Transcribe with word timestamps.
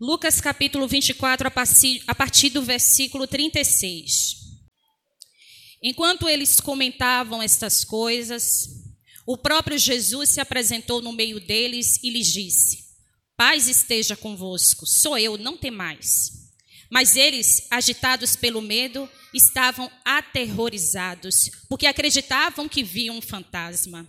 Lucas 0.00 0.40
capítulo 0.40 0.88
24, 0.88 1.46
a 2.08 2.14
partir 2.14 2.50
do 2.50 2.62
versículo 2.62 3.28
36. 3.28 4.42
Enquanto 5.80 6.28
eles 6.28 6.60
comentavam 6.60 7.40
estas 7.40 7.84
coisas, 7.84 8.70
o 9.24 9.38
próprio 9.38 9.78
Jesus 9.78 10.30
se 10.30 10.40
apresentou 10.40 11.00
no 11.00 11.12
meio 11.12 11.38
deles 11.38 12.02
e 12.02 12.10
lhes 12.10 12.32
disse: 12.32 12.84
Paz 13.36 13.68
esteja 13.68 14.16
convosco, 14.16 14.84
sou 14.84 15.16
eu, 15.16 15.38
não 15.38 15.56
temais. 15.56 16.42
Mas 16.90 17.14
eles, 17.14 17.66
agitados 17.70 18.34
pelo 18.34 18.60
medo, 18.60 19.08
estavam 19.32 19.88
aterrorizados, 20.04 21.50
porque 21.68 21.86
acreditavam 21.86 22.68
que 22.68 22.82
viam 22.82 23.18
um 23.18 23.22
fantasma. 23.22 24.08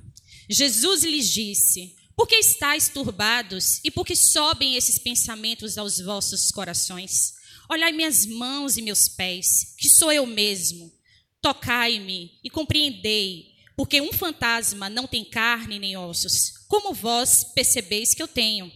Jesus 0.50 1.04
lhes 1.04 1.30
disse: 1.30 1.96
Por 2.16 2.28
que 2.28 2.36
estáis 2.36 2.88
turbados 2.88 3.82
e 3.84 3.92
por 3.92 4.06
que 4.06 4.16
sobem 4.16 4.76
esses 4.76 4.98
pensamentos 4.98 5.78
aos 5.78 6.00
vossos 6.00 6.50
corações? 6.50 7.34
Olhai 7.70 7.92
minhas 7.92 8.26
mãos 8.26 8.78
e 8.78 8.82
meus 8.82 9.10
pés, 9.10 9.76
que 9.78 9.90
sou 9.90 10.12
eu 10.12 10.26
mesmo. 10.26 10.92
Tocai-me 11.42 12.40
e 12.44 12.50
compreendei, 12.50 13.54
porque 13.76 14.00
um 14.00 14.14
fantasma 14.14 14.90
não 14.90 15.08
tem 15.08 15.26
carne 15.26 15.78
nem 15.78 15.98
ossos, 15.98 16.54
como 16.70 16.94
vós 16.94 17.44
percebeis 17.54 18.14
que 18.14 18.24
eu 18.24 18.28
tenho. 18.28 18.72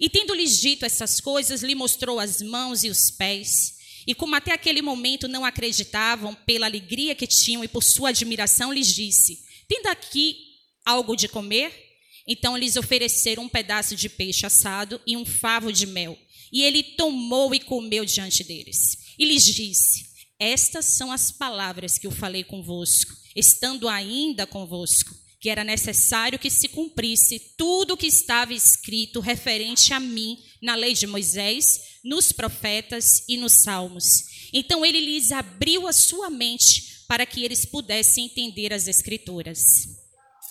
E 0.00 0.08
tendo-lhes 0.08 0.58
dito 0.58 0.86
essas 0.86 1.20
coisas, 1.20 1.62
lhe 1.62 1.74
mostrou 1.74 2.18
as 2.18 2.40
mãos 2.40 2.84
e 2.84 2.88
os 2.88 3.10
pés. 3.10 3.76
E 4.06 4.14
como 4.14 4.34
até 4.34 4.52
aquele 4.52 4.80
momento 4.80 5.28
não 5.28 5.44
acreditavam 5.44 6.34
pela 6.34 6.66
alegria 6.66 7.14
que 7.14 7.26
tinham 7.26 7.62
e 7.62 7.68
por 7.68 7.82
sua 7.82 8.08
admiração, 8.10 8.72
lhes 8.72 8.86
disse: 8.86 9.44
Tendo 9.68 9.88
aqui 9.88 10.38
algo 10.84 11.14
de 11.14 11.28
comer? 11.28 11.87
Então 12.28 12.56
lhes 12.56 12.76
ofereceram 12.76 13.44
um 13.44 13.48
pedaço 13.48 13.96
de 13.96 14.08
peixe 14.08 14.44
assado 14.44 15.00
e 15.06 15.16
um 15.16 15.24
favo 15.24 15.72
de 15.72 15.86
mel. 15.86 16.16
E 16.52 16.62
ele 16.62 16.82
tomou 16.82 17.54
e 17.54 17.60
comeu 17.60 18.04
diante 18.04 18.44
deles. 18.44 18.98
E 19.18 19.24
lhes 19.24 19.44
disse: 19.44 20.04
Estas 20.38 20.84
são 20.84 21.10
as 21.10 21.32
palavras 21.32 21.96
que 21.96 22.06
eu 22.06 22.10
falei 22.10 22.44
convosco, 22.44 23.12
estando 23.34 23.88
ainda 23.88 24.46
convosco 24.46 25.16
que 25.40 25.48
era 25.48 25.62
necessário 25.62 26.38
que 26.38 26.50
se 26.50 26.68
cumprisse 26.68 27.38
tudo 27.56 27.94
o 27.94 27.96
que 27.96 28.06
estava 28.06 28.52
escrito 28.52 29.20
referente 29.20 29.92
a 29.92 30.00
mim 30.00 30.36
na 30.60 30.74
lei 30.74 30.94
de 30.94 31.06
Moisés, 31.06 31.64
nos 32.02 32.32
profetas 32.32 33.24
e 33.28 33.36
nos 33.36 33.62
salmos. 33.62 34.04
Então 34.52 34.84
ele 34.84 35.00
lhes 35.00 35.30
abriu 35.30 35.86
a 35.86 35.92
sua 35.92 36.28
mente 36.28 37.04
para 37.06 37.24
que 37.24 37.44
eles 37.44 37.64
pudessem 37.64 38.24
entender 38.24 38.72
as 38.72 38.88
escrituras. 38.88 39.60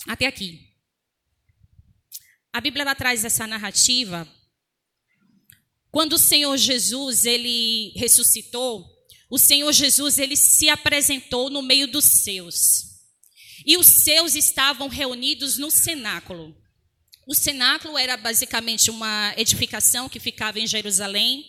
Até 0.07 0.25
aqui. 0.25 0.66
A 2.57 2.59
Bíblia 2.59 2.81
ela 2.81 2.95
traz 2.95 3.23
essa 3.23 3.45
narrativa 3.45 4.27
quando 5.91 6.13
o 6.13 6.17
Senhor 6.17 6.57
Jesus 6.57 7.23
ele 7.23 7.93
ressuscitou, 7.95 8.83
o 9.29 9.37
Senhor 9.37 9.71
Jesus 9.71 10.17
ele 10.17 10.35
se 10.35 10.67
apresentou 10.67 11.51
no 11.51 11.61
meio 11.61 11.87
dos 11.87 12.03
seus. 12.05 13.03
E 13.63 13.77
os 13.77 13.85
seus 13.85 14.33
estavam 14.33 14.87
reunidos 14.87 15.59
no 15.59 15.69
cenáculo. 15.69 16.57
O 17.27 17.35
cenáculo 17.35 17.95
era 17.95 18.17
basicamente 18.17 18.89
uma 18.89 19.35
edificação 19.37 20.09
que 20.09 20.19
ficava 20.19 20.59
em 20.59 20.65
Jerusalém, 20.65 21.45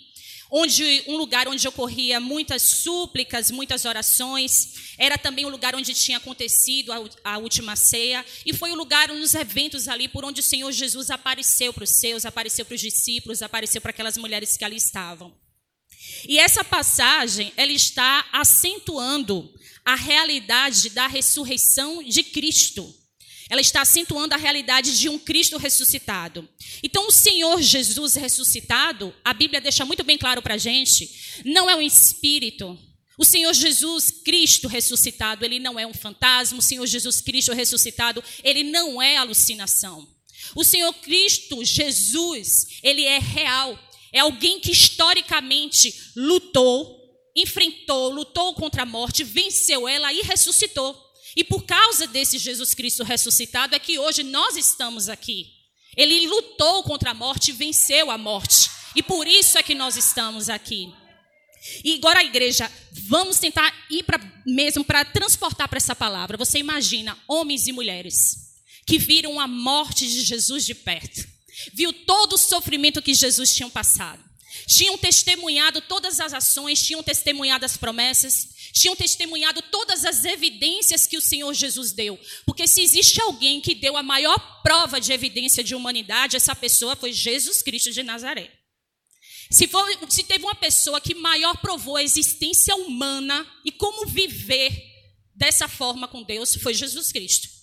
onde 0.50 1.04
um 1.06 1.16
lugar 1.16 1.48
onde 1.48 1.66
ocorria 1.66 2.20
muitas 2.20 2.62
súplicas, 2.62 3.50
muitas 3.50 3.84
orações. 3.84 4.94
Era 4.96 5.18
também 5.18 5.44
o 5.44 5.48
lugar 5.48 5.74
onde 5.74 5.94
tinha 5.94 6.18
acontecido 6.18 6.92
a, 6.92 7.34
a 7.34 7.38
última 7.38 7.76
ceia 7.76 8.24
e 8.44 8.52
foi 8.52 8.70
o 8.70 8.76
lugar 8.76 9.08
nos 9.08 9.34
eventos 9.34 9.88
ali 9.88 10.08
por 10.08 10.24
onde 10.24 10.40
o 10.40 10.44
Senhor 10.44 10.72
Jesus 10.72 11.10
apareceu 11.10 11.72
para 11.72 11.84
os 11.84 11.90
seus, 11.90 12.24
apareceu 12.24 12.64
para 12.64 12.74
os 12.74 12.80
discípulos, 12.80 13.42
apareceu 13.42 13.80
para 13.80 13.90
aquelas 13.90 14.16
mulheres 14.16 14.56
que 14.56 14.64
ali 14.64 14.76
estavam. 14.76 15.34
E 16.26 16.38
essa 16.38 16.64
passagem, 16.64 17.52
ela 17.56 17.72
está 17.72 18.26
acentuando 18.32 19.52
a 19.84 19.94
realidade 19.94 20.90
da 20.90 21.06
ressurreição 21.06 22.02
de 22.02 22.22
Cristo. 22.22 22.94
Ela 23.48 23.60
está 23.60 23.80
acentuando 23.80 24.34
a 24.34 24.38
realidade 24.38 24.98
de 24.98 25.08
um 25.08 25.18
Cristo 25.18 25.56
ressuscitado. 25.56 26.48
Então, 26.82 27.08
o 27.08 27.12
Senhor 27.12 27.60
Jesus 27.62 28.14
ressuscitado, 28.14 29.14
a 29.24 29.32
Bíblia 29.32 29.60
deixa 29.60 29.84
muito 29.84 30.04
bem 30.04 30.18
claro 30.18 30.42
para 30.42 30.54
a 30.54 30.58
gente, 30.58 31.42
não 31.44 31.68
é 31.68 31.74
um 31.74 31.80
espírito. 31.80 32.78
O 33.18 33.24
Senhor 33.24 33.52
Jesus 33.52 34.10
Cristo 34.24 34.68
ressuscitado, 34.68 35.44
ele 35.44 35.58
não 35.58 35.78
é 35.78 35.84
um 35.84 35.92
fantasma. 35.92 36.60
O 36.60 36.62
Senhor 36.62 36.86
Jesus 36.86 37.20
Cristo 37.20 37.52
ressuscitado, 37.52 38.22
ele 38.44 38.62
não 38.62 39.02
é 39.02 39.16
alucinação. 39.16 40.06
O 40.54 40.62
Senhor 40.62 40.92
Cristo 40.94 41.64
Jesus, 41.64 42.78
ele 42.80 43.04
é 43.04 43.18
real. 43.18 43.76
É 44.12 44.20
alguém 44.20 44.60
que 44.60 44.70
historicamente 44.70 46.12
lutou, 46.14 46.96
enfrentou, 47.36 48.10
lutou 48.10 48.54
contra 48.54 48.82
a 48.82 48.86
morte, 48.86 49.24
venceu 49.24 49.88
ela 49.88 50.12
e 50.12 50.22
ressuscitou. 50.22 51.07
E 51.38 51.44
por 51.44 51.64
causa 51.64 52.04
desse 52.08 52.36
Jesus 52.36 52.74
Cristo 52.74 53.04
ressuscitado 53.04 53.72
é 53.72 53.78
que 53.78 53.96
hoje 53.96 54.24
nós 54.24 54.56
estamos 54.56 55.08
aqui. 55.08 55.46
Ele 55.96 56.26
lutou 56.26 56.82
contra 56.82 57.12
a 57.12 57.14
morte 57.14 57.50
e 57.50 57.54
venceu 57.54 58.10
a 58.10 58.18
morte. 58.18 58.68
E 58.96 59.04
por 59.04 59.24
isso 59.24 59.56
é 59.56 59.62
que 59.62 59.72
nós 59.72 59.96
estamos 59.96 60.50
aqui. 60.50 60.92
E 61.84 61.94
agora, 61.94 62.24
igreja, 62.24 62.68
vamos 63.06 63.38
tentar 63.38 63.72
ir 63.88 64.02
para 64.02 64.18
mesmo 64.44 64.82
para 64.82 65.04
transportar 65.04 65.68
para 65.68 65.76
essa 65.76 65.94
palavra. 65.94 66.36
Você 66.36 66.58
imagina 66.58 67.16
homens 67.28 67.68
e 67.68 67.72
mulheres 67.72 68.48
que 68.84 68.98
viram 68.98 69.38
a 69.38 69.46
morte 69.46 70.08
de 70.08 70.22
Jesus 70.22 70.66
de 70.66 70.74
perto, 70.74 71.24
viu 71.72 71.92
todo 71.92 72.32
o 72.32 72.38
sofrimento 72.38 73.02
que 73.02 73.14
Jesus 73.14 73.54
tinha 73.54 73.68
passado, 73.68 74.24
tinham 74.66 74.98
testemunhado 74.98 75.80
todas 75.82 76.18
as 76.18 76.32
ações, 76.32 76.82
tinham 76.82 77.02
testemunhado 77.02 77.64
as 77.64 77.76
promessas, 77.76 78.48
tinham 78.72 78.96
testemunhado 78.96 79.62
todas 79.70 80.04
as 80.04 80.24
evidências 80.24 81.06
que 81.06 81.16
o 81.16 81.20
Senhor 81.20 81.52
Jesus 81.54 81.92
deu. 81.92 82.18
Porque 82.44 82.66
se 82.66 82.82
existe 82.82 83.20
alguém 83.20 83.60
que 83.60 83.74
deu 83.74 83.96
a 83.96 84.02
maior 84.02 84.38
prova 84.62 85.00
de 85.00 85.12
evidência 85.12 85.64
de 85.64 85.74
humanidade, 85.74 86.36
essa 86.36 86.54
pessoa 86.54 86.96
foi 86.96 87.12
Jesus 87.12 87.62
Cristo 87.62 87.90
de 87.90 88.02
Nazaré. 88.02 88.52
Se, 89.50 89.66
for, 89.66 89.86
se 90.10 90.24
teve 90.24 90.44
uma 90.44 90.54
pessoa 90.54 91.00
que 91.00 91.14
maior 91.14 91.56
provou 91.58 91.96
a 91.96 92.02
existência 92.02 92.74
humana 92.76 93.46
e 93.64 93.72
como 93.72 94.06
viver 94.06 94.70
dessa 95.34 95.66
forma 95.66 96.06
com 96.06 96.22
Deus, 96.22 96.54
foi 96.56 96.74
Jesus 96.74 97.10
Cristo. 97.10 97.57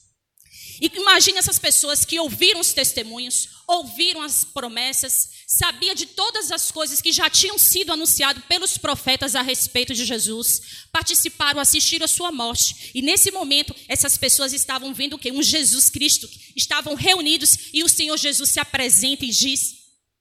E 0.82 0.92
imagine 0.96 1.38
essas 1.38 1.58
pessoas 1.58 2.04
que 2.04 2.20
ouviram 2.20 2.60
os 2.60 2.74
testemunhos, 2.74 3.50
ouviram 3.68 4.22
as 4.22 4.44
promessas, 4.44 5.30
sabia 5.48 5.96
de 5.96 6.06
todas 6.06 6.52
as 6.52 6.72
coisas 6.72 7.02
que 7.02 7.12
já 7.12 7.30
tinham 7.30 7.58
sido 7.58 7.94
anunciado 7.94 8.42
pelos 8.42 8.78
profetas 8.78 9.36
a 9.36 9.42
respeito 9.42 9.94
de 9.94 10.06
Jesus, 10.06 10.88
participaram, 10.92 11.60
assistiram 11.60 12.06
a 12.06 12.10
sua 12.10 12.32
morte. 12.32 12.92
E 12.94 13.02
nesse 13.02 13.32
momento, 13.32 13.76
essas 13.88 14.18
pessoas 14.18 14.54
estavam 14.54 14.94
vendo 14.94 15.14
o 15.14 15.20
que? 15.20 15.32
Um 15.32 15.44
Jesus 15.44 15.90
Cristo. 15.90 16.30
Estavam 16.56 16.96
reunidos 16.96 17.70
e 17.74 17.84
o 17.84 17.90
Senhor 17.90 18.18
Jesus 18.18 18.50
se 18.50 18.60
apresenta 18.60 19.26
e 19.26 19.30
diz: 19.30 19.76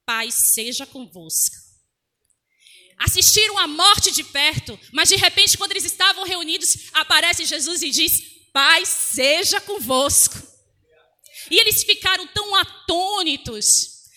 Pai, 0.06 0.30
seja 0.30 0.86
convosco. 0.86 1.56
Assistiram 2.98 3.58
a 3.58 3.66
morte 3.66 4.10
de 4.12 4.22
perto, 4.22 4.78
mas 4.92 5.08
de 5.08 5.16
repente, 5.16 5.58
quando 5.58 5.72
eles 5.72 5.84
estavam 5.84 6.24
reunidos, 6.24 6.76
aparece 6.92 7.44
Jesus 7.44 7.82
e 7.82 7.90
diz: 7.90 8.33
Pai 8.54 8.86
seja 8.86 9.60
convosco. 9.60 10.40
E 11.50 11.58
eles 11.58 11.82
ficaram 11.82 12.24
tão 12.28 12.54
atônitos, 12.54 13.66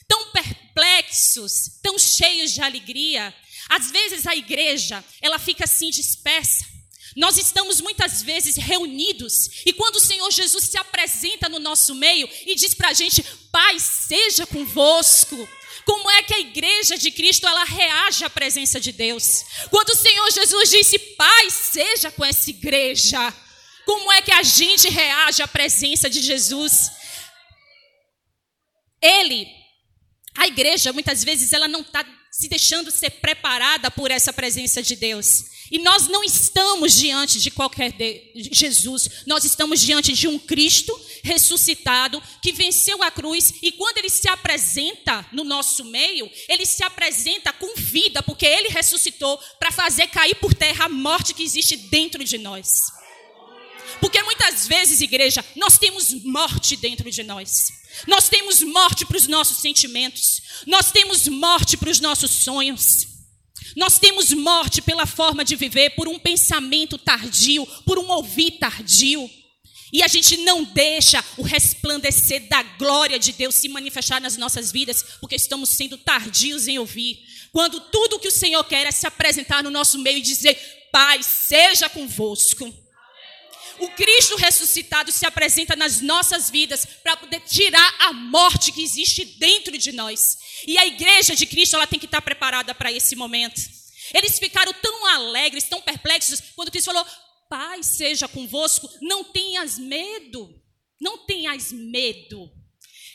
tão 0.08 0.32
perplexos, 0.32 1.80
tão 1.82 1.98
cheios 1.98 2.54
de 2.54 2.62
alegria. 2.62 3.34
Às 3.68 3.90
vezes 3.90 4.28
a 4.28 4.36
igreja, 4.36 5.04
ela 5.24 5.40
fica 5.40 5.64
assim 5.64 5.90
dispersa. 5.90 6.64
Nós 7.16 7.36
estamos 7.40 7.82
muitas 7.82 8.22
vezes 8.22 8.58
reunidos 8.58 9.64
e 9.66 9.74
quando 9.74 9.96
o 9.96 10.00
Senhor 10.00 10.30
Jesus 10.30 10.66
se 10.66 10.78
apresenta 10.78 11.50
no 11.50 11.58
nosso 11.58 11.96
meio 11.96 12.30
e 12.46 12.54
diz 12.54 12.76
para 12.76 12.90
a 12.90 12.94
gente, 12.94 13.24
Pai, 13.52 13.80
seja 13.80 14.46
convosco. 14.46 15.50
Como 15.84 16.12
é 16.12 16.22
que 16.22 16.36
a 16.36 16.40
igreja 16.40 16.96
de 16.96 17.10
Cristo 17.10 17.48
ela 17.48 17.64
reage 17.64 18.24
à 18.24 18.30
presença 18.30 18.80
de 18.80 18.92
Deus? 18.92 19.44
Quando 19.72 19.90
o 19.90 19.96
Senhor 19.96 20.30
Jesus 20.30 20.70
disse, 20.70 21.00
Pai, 21.00 21.50
seja 21.50 22.12
com 22.12 22.24
essa 22.24 22.52
igreja. 22.52 23.34
Como 23.88 24.12
é 24.12 24.22
que 24.22 24.34
a 24.34 24.44
gente 24.44 24.90
reage 24.90 25.42
à 25.42 25.48
presença 25.48 26.10
de 26.10 26.22
Jesus? 26.22 26.92
Ele, 29.02 29.48
a 30.36 30.46
igreja, 30.46 30.92
muitas 30.92 31.24
vezes, 31.24 31.54
ela 31.54 31.70
não 31.70 31.80
está 31.80 32.06
se 32.30 32.50
deixando 32.50 32.92
ser 32.92 33.12
preparada 33.12 33.90
por 33.90 34.12
essa 34.12 34.34
presença 34.34 34.84
de 34.84 34.98
Deus. 34.98 35.46
E 35.72 35.80
nós 35.80 36.10
não 36.10 36.22
estamos 36.22 36.98
diante 36.98 37.40
de 37.40 37.50
qualquer 37.50 37.94
de 37.94 38.50
Jesus, 38.52 39.24
nós 39.26 39.46
estamos 39.46 39.80
diante 39.80 40.12
de 40.12 40.28
um 40.28 40.38
Cristo 40.38 40.94
ressuscitado 41.24 42.22
que 42.42 42.52
venceu 42.52 43.02
a 43.02 43.10
cruz 43.10 43.54
e 43.62 43.72
quando 43.72 44.00
ele 44.00 44.10
se 44.10 44.28
apresenta 44.28 45.26
no 45.32 45.46
nosso 45.46 45.86
meio, 45.86 46.30
ele 46.50 46.66
se 46.66 46.84
apresenta 46.84 47.54
com 47.54 47.74
vida, 47.76 48.22
porque 48.22 48.46
ele 48.46 48.68
ressuscitou 48.68 49.38
para 49.58 49.72
fazer 49.72 50.08
cair 50.08 50.36
por 50.36 50.54
terra 50.54 50.86
a 50.86 50.90
morte 50.90 51.34
que 51.34 51.44
existe 51.44 51.78
dentro 51.78 52.22
de 52.24 52.38
nós. 52.38 52.97
Porque 54.00 54.22
muitas 54.24 54.68
vezes, 54.68 55.02
igreja, 55.02 55.44
nós 55.56 55.78
temos 55.78 56.14
morte 56.24 56.76
dentro 56.76 57.10
de 57.10 57.24
nós. 57.24 57.72
Nós 58.08 58.30
temos 58.30 58.62
morte 58.62 59.06
para 59.06 59.18
os 59.18 59.28
nossos 59.28 59.58
sentimentos. 59.58 60.42
Nós 60.66 60.92
temos 60.92 61.28
morte 61.28 61.78
para 61.78 61.90
os 61.90 62.00
nossos 62.00 62.32
sonhos. 62.32 63.08
Nós 63.76 64.00
temos 64.00 64.32
morte 64.32 64.82
pela 64.82 65.06
forma 65.06 65.46
de 65.46 65.56
viver, 65.56 65.92
por 65.92 66.08
um 66.08 66.18
pensamento 66.18 66.98
tardio, 66.98 67.66
por 67.86 68.00
um 68.00 68.10
ouvir 68.10 68.52
tardio. 68.60 69.30
E 69.92 70.04
a 70.04 70.08
gente 70.08 70.38
não 70.38 70.64
deixa 70.64 71.24
o 71.38 71.44
resplandecer 71.44 72.48
da 72.50 72.62
glória 72.62 73.18
de 73.18 73.32
Deus 73.32 73.56
se 73.56 73.70
manifestar 73.70 74.20
nas 74.20 74.36
nossas 74.36 74.72
vidas, 74.72 75.04
porque 75.22 75.36
estamos 75.36 75.70
sendo 75.70 75.98
tardios 75.98 76.68
em 76.68 76.78
ouvir. 76.78 77.20
Quando 77.52 77.80
tudo 77.80 78.20
que 78.20 78.28
o 78.28 78.32
Senhor 78.32 78.64
quer 78.66 78.86
é 78.86 78.92
se 78.92 79.08
apresentar 79.08 79.64
no 79.64 79.70
nosso 79.70 79.98
meio 80.00 80.18
e 80.18 80.22
dizer: 80.22 80.60
Pai, 80.92 81.22
seja 81.24 81.88
convosco. 81.88 82.74
O 83.80 83.90
Cristo 83.90 84.36
ressuscitado 84.38 85.12
se 85.12 85.26
apresenta 85.26 85.76
nas 85.76 86.02
nossas 86.02 86.50
vidas 86.50 86.86
para 87.04 87.16
poder 87.18 87.42
tirar 87.42 87.96
a 88.00 88.14
morte 88.14 88.72
que 88.72 88.82
existe 88.82 89.24
dentro 89.24 89.78
de 89.78 89.92
nós. 89.92 90.38
E 90.66 90.78
a 90.78 90.86
igreja 90.86 91.36
de 91.36 91.46
Cristo 91.46 91.76
ela 91.76 91.86
tem 91.86 92.00
que 92.00 92.06
estar 92.06 92.22
preparada 92.22 92.74
para 92.74 92.92
esse 92.92 93.16
momento. 93.16 93.62
Eles 94.14 94.40
ficaram 94.40 94.74
tão 94.74 95.06
alegres, 95.08 95.66
tão 95.66 95.82
perplexos, 95.82 96.42
quando 96.56 96.72
Cristo 96.72 96.92
falou: 96.92 97.06
Pai 97.50 97.84
seja 97.84 98.28
convosco, 98.28 98.90
não 99.02 99.24
tenhas 99.24 99.78
medo, 99.78 100.60
não 101.00 101.20
tenhas 101.26 101.72
medo. 101.72 102.52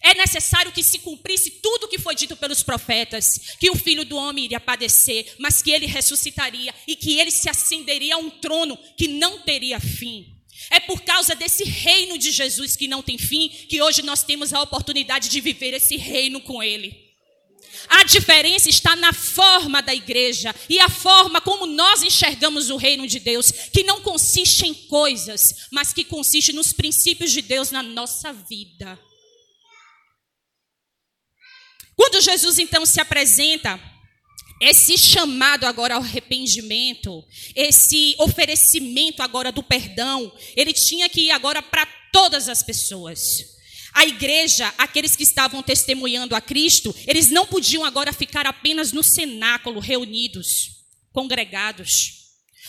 É 0.05 0.15
necessário 0.15 0.73
que 0.73 0.83
se 0.83 0.99
cumprisse 0.99 1.61
tudo 1.63 1.85
o 1.85 1.89
que 1.89 1.99
foi 1.99 2.15
dito 2.15 2.37
pelos 2.37 2.63
profetas, 2.63 3.57
que 3.59 3.71
o 3.71 3.77
filho 3.77 4.05
do 4.05 4.17
homem 4.17 4.45
iria 4.45 4.59
padecer, 4.59 5.35
mas 5.39 5.63
que 5.63 5.71
ele 5.71 5.87
ressuscitaria 5.87 6.75
e 6.89 6.97
que 6.97 7.21
ele 7.21 7.31
se 7.31 7.49
ascenderia 7.49 8.17
a 8.17 8.19
um 8.19 8.29
trono 8.29 8.77
que 8.97 9.07
não 9.07 9.41
teria 9.43 9.79
fim. 9.79 10.42
É 10.71 10.81
por 10.81 11.03
causa 11.03 11.35
desse 11.35 11.65
reino 11.65 12.19
de 12.19 12.31
Jesus 12.31 12.77
que 12.77 12.89
não 12.89 13.03
tem 13.03 13.19
fim 13.19 13.49
que 13.49 13.83
hoje 13.83 14.03
nós 14.03 14.23
temos 14.23 14.53
a 14.53 14.61
oportunidade 14.61 15.29
de 15.29 15.41
viver 15.41 15.75
esse 15.75 15.97
reino 15.97 16.41
com 16.41 16.63
ele. 16.63 17.13
A 17.89 18.05
diferença 18.05 18.69
está 18.69 18.95
na 18.95 19.13
forma 19.13 19.83
da 19.83 19.95
igreja 19.95 20.55
e 20.69 20.79
a 20.79 20.89
forma 20.89 21.41
como 21.41 21.67
nós 21.67 22.03
enxergamos 22.03 22.71
o 22.71 22.77
reino 22.77 23.07
de 23.07 23.19
Deus, 23.19 23.51
que 23.51 23.83
não 23.83 24.01
consiste 24.03 24.67
em 24.67 24.75
coisas, 24.75 25.67
mas 25.71 25.93
que 25.93 26.05
consiste 26.05 26.53
nos 26.53 26.73
princípios 26.73 27.33
de 27.33 27.43
Deus 27.43 27.71
na 27.71 27.83
nossa 27.83 28.33
vida. 28.33 28.99
Quando 31.97 32.21
Jesus 32.21 32.59
então 32.59 32.85
se 32.87 33.01
apresenta, 33.01 33.81
esse 34.63 34.97
chamado 34.97 35.65
agora 35.65 35.97
ao 35.97 36.01
arrependimento, 36.01 37.25
esse 37.57 38.15
oferecimento 38.17 39.21
agora 39.21 39.51
do 39.51 39.61
perdão, 39.61 40.33
ele 40.55 40.73
tinha 40.73 41.09
que 41.09 41.23
ir 41.23 41.31
agora 41.33 41.61
para 41.61 41.85
todas 42.13 42.49
as 42.49 42.63
pessoas. 42.63 43.21
A 43.93 44.07
igreja, 44.07 44.73
aqueles 44.79 45.17
que 45.17 45.25
estavam 45.25 45.65
testemunhando 45.65 46.37
a 46.37 46.41
Cristo, 46.41 46.95
eles 47.09 47.29
não 47.29 47.45
podiam 47.45 47.85
agora 47.85 48.13
ficar 48.13 48.47
apenas 48.47 48.93
no 48.93 49.03
cenáculo, 49.03 49.81
reunidos, 49.81 50.71
congregados. 51.13 52.22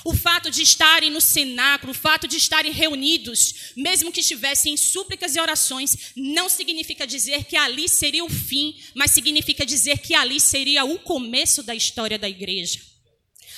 O 0.03 0.15
fato 0.15 0.49
de 0.49 0.61
estarem 0.61 1.11
no 1.11 1.21
cenáculo, 1.21 1.91
o 1.91 1.95
fato 1.95 2.27
de 2.27 2.37
estarem 2.37 2.71
reunidos, 2.71 3.73
mesmo 3.75 4.11
que 4.11 4.21
estivessem 4.21 4.73
em 4.73 4.77
súplicas 4.77 5.35
e 5.35 5.39
orações, 5.39 6.11
não 6.15 6.49
significa 6.49 7.05
dizer 7.05 7.45
que 7.45 7.55
ali 7.55 7.87
seria 7.87 8.25
o 8.25 8.29
fim, 8.29 8.75
mas 8.95 9.11
significa 9.11 9.65
dizer 9.65 9.99
que 9.99 10.15
ali 10.15 10.39
seria 10.39 10.83
o 10.83 10.99
começo 10.99 11.61
da 11.61 11.75
história 11.75 12.17
da 12.17 12.27
igreja. 12.27 12.81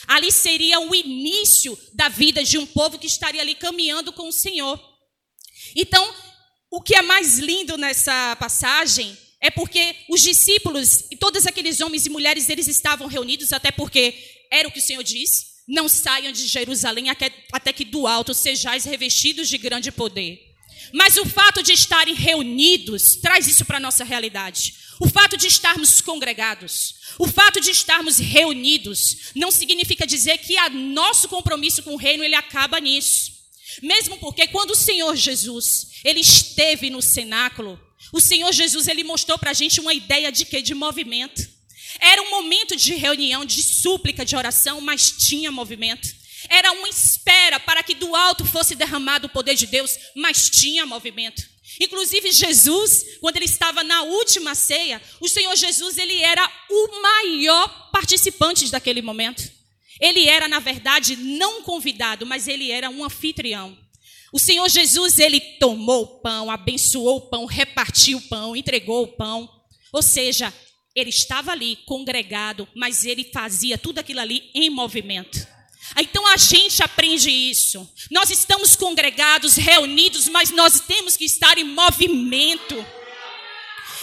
Ali 0.08 0.32
seria 0.32 0.80
o 0.80 0.94
início 0.94 1.78
da 1.94 2.10
vida 2.10 2.44
de 2.44 2.58
um 2.58 2.66
povo 2.66 3.00
que 3.00 3.08
estaria 3.08 3.42
ali 3.42 3.56
caminhando 3.56 4.12
com 4.12 4.28
o 4.28 4.34
Senhor. 4.34 4.80
Então, 5.76 6.14
o 6.70 6.82
que 6.82 6.96
é 6.96 7.02
mais 7.02 7.40
lindo 7.40 7.78
nessa 7.78 8.36
passagem 8.36 9.18
é 9.42 9.50
porque 9.50 9.96
os 10.10 10.22
discípulos 10.22 11.06
e 11.10 11.18
todos 11.18 11.48
aqueles 11.48 11.80
homens 11.80 12.06
e 12.06 12.10
mulheres, 12.10 12.50
eles 12.50 12.68
estavam 12.68 13.08
reunidos, 13.08 13.54
até 13.54 13.72
porque 13.72 14.14
era 14.52 14.68
o 14.68 14.72
que 14.72 14.80
o 14.80 14.82
Senhor 14.82 15.04
disse: 15.04 15.55
não 15.68 15.90
saiam 15.90 16.32
de 16.32 16.48
Jerusalém 16.48 17.10
até 17.10 17.74
que 17.74 17.86
do 17.86 18.06
alto 18.08 18.34
sejais 18.34 18.86
revestidos 18.86 19.50
de 19.50 19.58
grande 19.58 19.92
poder. 19.92 20.56
Mas 20.94 21.18
o 21.18 21.26
fato 21.26 21.64
de 21.64 21.74
estarem 21.74 22.14
reunidos 22.14 23.16
traz 23.22 23.48
isso 23.48 23.66
para 23.66 23.78
a 23.78 23.80
nossa 23.80 24.04
realidade. 24.04 24.76
O 25.00 25.10
fato 25.10 25.36
de 25.36 25.48
estarmos 25.48 26.00
congregados, 26.00 26.96
o 27.20 27.28
fato 27.28 27.60
de 27.60 27.72
estarmos 27.72 28.18
reunidos, 28.18 29.32
não 29.36 29.52
significa 29.52 30.08
dizer 30.08 30.38
que 30.38 30.56
o 30.58 30.70
nosso 30.70 31.28
compromisso 31.28 31.84
com 31.84 31.94
o 31.94 31.98
reino 31.98 32.24
ele 32.24 32.36
acaba 32.36 32.80
nisso. 32.80 33.34
Mesmo 33.82 34.18
porque 34.18 34.48
quando 34.48 34.72
o 34.72 34.76
Senhor 34.76 35.16
Jesus, 35.16 35.88
ele 36.04 36.22
esteve 36.22 36.90
no 36.90 37.02
cenáculo, 37.02 37.80
o 38.14 38.22
Senhor 38.22 38.54
Jesus, 38.54 38.88
ele 38.88 39.04
mostrou 39.04 39.38
para 39.38 39.52
a 39.52 39.54
gente 39.54 39.82
uma 39.82 39.94
ideia 39.94 40.32
de 40.32 40.46
quê? 40.46 40.62
De 40.62 40.74
movimento. 40.74 41.55
Era 42.00 42.22
um 42.22 42.30
momento 42.30 42.76
de 42.76 42.94
reunião, 42.96 43.46
de 43.46 43.62
súplica, 43.62 44.26
de 44.26 44.36
oração, 44.36 44.82
mas 44.82 45.12
tinha 45.12 45.52
movimento. 45.52 46.08
Era 46.50 46.72
uma 46.72 46.90
espera 46.90 47.60
para 47.60 47.84
que 47.84 47.96
do 47.96 48.16
alto 48.16 48.46
fosse 48.46 48.76
derramado 48.76 49.28
o 49.28 49.30
poder 49.30 49.56
de 49.56 49.68
Deus, 49.68 49.98
mas 50.16 50.50
tinha 50.50 50.86
movimento. 50.86 51.44
Inclusive 51.80 52.32
Jesus, 52.32 53.18
quando 53.20 53.38
ele 53.38 53.46
estava 53.46 53.84
na 53.84 54.04
última 54.04 54.56
ceia, 54.56 55.02
o 55.20 55.28
Senhor 55.28 55.56
Jesus, 55.56 55.98
ele 55.98 56.18
era 56.22 56.50
o 56.70 57.02
maior 57.02 57.90
participante 57.92 58.70
daquele 58.70 59.02
momento. 59.02 59.44
Ele 60.00 60.28
era, 60.28 60.48
na 60.48 60.60
verdade, 60.60 61.16
não 61.16 61.62
convidado, 61.64 62.26
mas 62.26 62.48
ele 62.48 62.72
era 62.72 62.90
um 62.90 63.04
anfitrião. 63.04 63.78
O 64.32 64.40
Senhor 64.40 64.68
Jesus, 64.70 65.18
ele 65.18 65.40
tomou 65.40 66.04
o 66.04 66.20
pão, 66.20 66.52
abençoou 66.52 67.18
o 67.18 67.30
pão, 67.30 67.46
repartiu 67.46 68.18
o 68.18 68.22
pão, 68.22 68.56
entregou 68.56 69.04
o 69.04 69.08
pão. 69.08 69.50
Ou 69.94 70.02
seja, 70.02 70.54
ele 70.96 71.10
estava 71.10 71.52
ali 71.52 71.78
congregado, 71.86 72.68
mas 72.74 73.04
ele 73.04 73.30
fazia 73.34 73.78
tudo 73.78 74.00
aquilo 74.00 74.22
ali 74.22 74.50
em 74.54 74.70
movimento. 74.70 75.46
Então 75.98 76.26
a 76.28 76.38
gente 76.38 76.82
aprende 76.82 77.30
isso. 77.30 77.88
Nós 78.10 78.30
estamos 78.30 78.76
congregados, 78.76 79.56
reunidos, 79.56 80.28
mas 80.28 80.50
nós 80.52 80.80
temos 80.80 81.16
que 81.16 81.26
estar 81.26 81.58
em 81.58 81.64
movimento. 81.64 82.84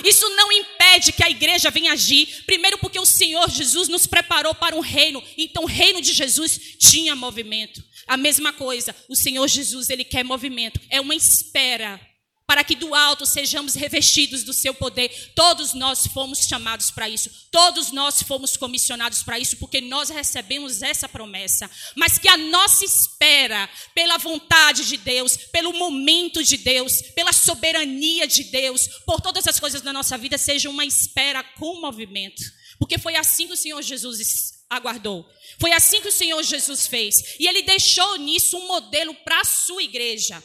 Isso 0.05 0.29
não 0.31 0.51
impede 0.53 1.13
que 1.13 1.25
a 1.25 1.31
igreja 1.31 1.71
venha 1.71 1.93
agir. 1.93 2.45
Primeiro, 2.45 2.79
porque 2.79 2.99
o 2.99 3.07
Senhor 3.07 3.49
Jesus 3.51 3.89
nos 3.89 4.07
preparou 4.07 4.55
para 4.55 4.77
um 4.77 4.81
reino. 4.81 5.23
Então, 5.37 5.65
o 5.65 5.67
reino 5.67 6.01
de 6.01 6.13
Jesus 6.13 6.77
tinha 6.79 7.15
movimento. 7.15 7.83
A 8.07 8.17
mesma 8.17 8.53
coisa, 8.53 8.95
o 9.09 9.15
Senhor 9.15 9.47
Jesus, 9.49 9.91
ele 9.91 10.05
quer 10.05 10.25
movimento. 10.25 10.81
É 10.89 11.01
uma 11.01 11.15
espera 11.15 12.01
para 12.47 12.65
que 12.65 12.75
do 12.75 12.95
alto 12.95 13.25
sejamos 13.25 13.75
revestidos 13.75 14.43
do 14.43 14.53
seu 14.53 14.75
poder. 14.75 15.09
Todos 15.35 15.75
nós 15.75 16.07
fomos 16.07 16.47
chamados 16.47 16.91
para 16.91 17.09
isso, 17.09 17.31
todos 17.51 17.91
nós 17.93 18.23
fomos 18.23 18.57
comissionados 18.57 19.23
para 19.23 19.39
isso, 19.39 19.57
porque 19.57 19.81
nós 19.81 20.09
recebemos 20.09 20.83
essa 20.83 21.09
promessa. 21.09 21.71
Mas 21.97 22.19
que 22.19 22.29
a 22.29 22.37
nossa 22.37 22.85
espera 22.85 23.69
pela 23.95 24.19
vontade 24.19 24.85
de 24.87 24.97
Deus, 24.97 25.37
pelo 25.37 25.73
momento 25.73 26.43
de 26.43 26.57
Deus, 26.57 27.03
pela 27.15 27.33
soberania 27.33 28.27
de 28.27 28.45
Deus, 28.45 28.87
por 29.07 29.21
todas 29.21 29.47
as 29.47 29.59
coisas 29.59 29.83
da 29.83 29.93
nossa 29.93 30.19
vida, 30.19 30.37
seja 30.37 30.69
uma 30.69 30.85
espera 30.85 31.43
com 31.43 31.81
movimento. 31.81 32.43
Porque 32.79 32.99
foi 32.99 33.17
assim 33.17 33.47
que 33.47 33.53
o 33.53 33.57
Senhor 33.57 33.81
Jesus 33.83 34.53
aguardou. 34.69 35.29
Foi 35.61 35.73
assim 35.73 36.01
que 36.01 36.09
o 36.09 36.13
Senhor 36.13 36.43
Jesus 36.43 36.87
fez. 36.87 37.39
E 37.39 37.47
ele 37.47 37.63
deixou 37.63 38.17
nisso 38.17 38.57
um 38.57 38.67
modelo 38.67 39.15
para 39.17 39.41
a 39.41 39.45
sua 39.45 39.83
igreja. 39.83 40.43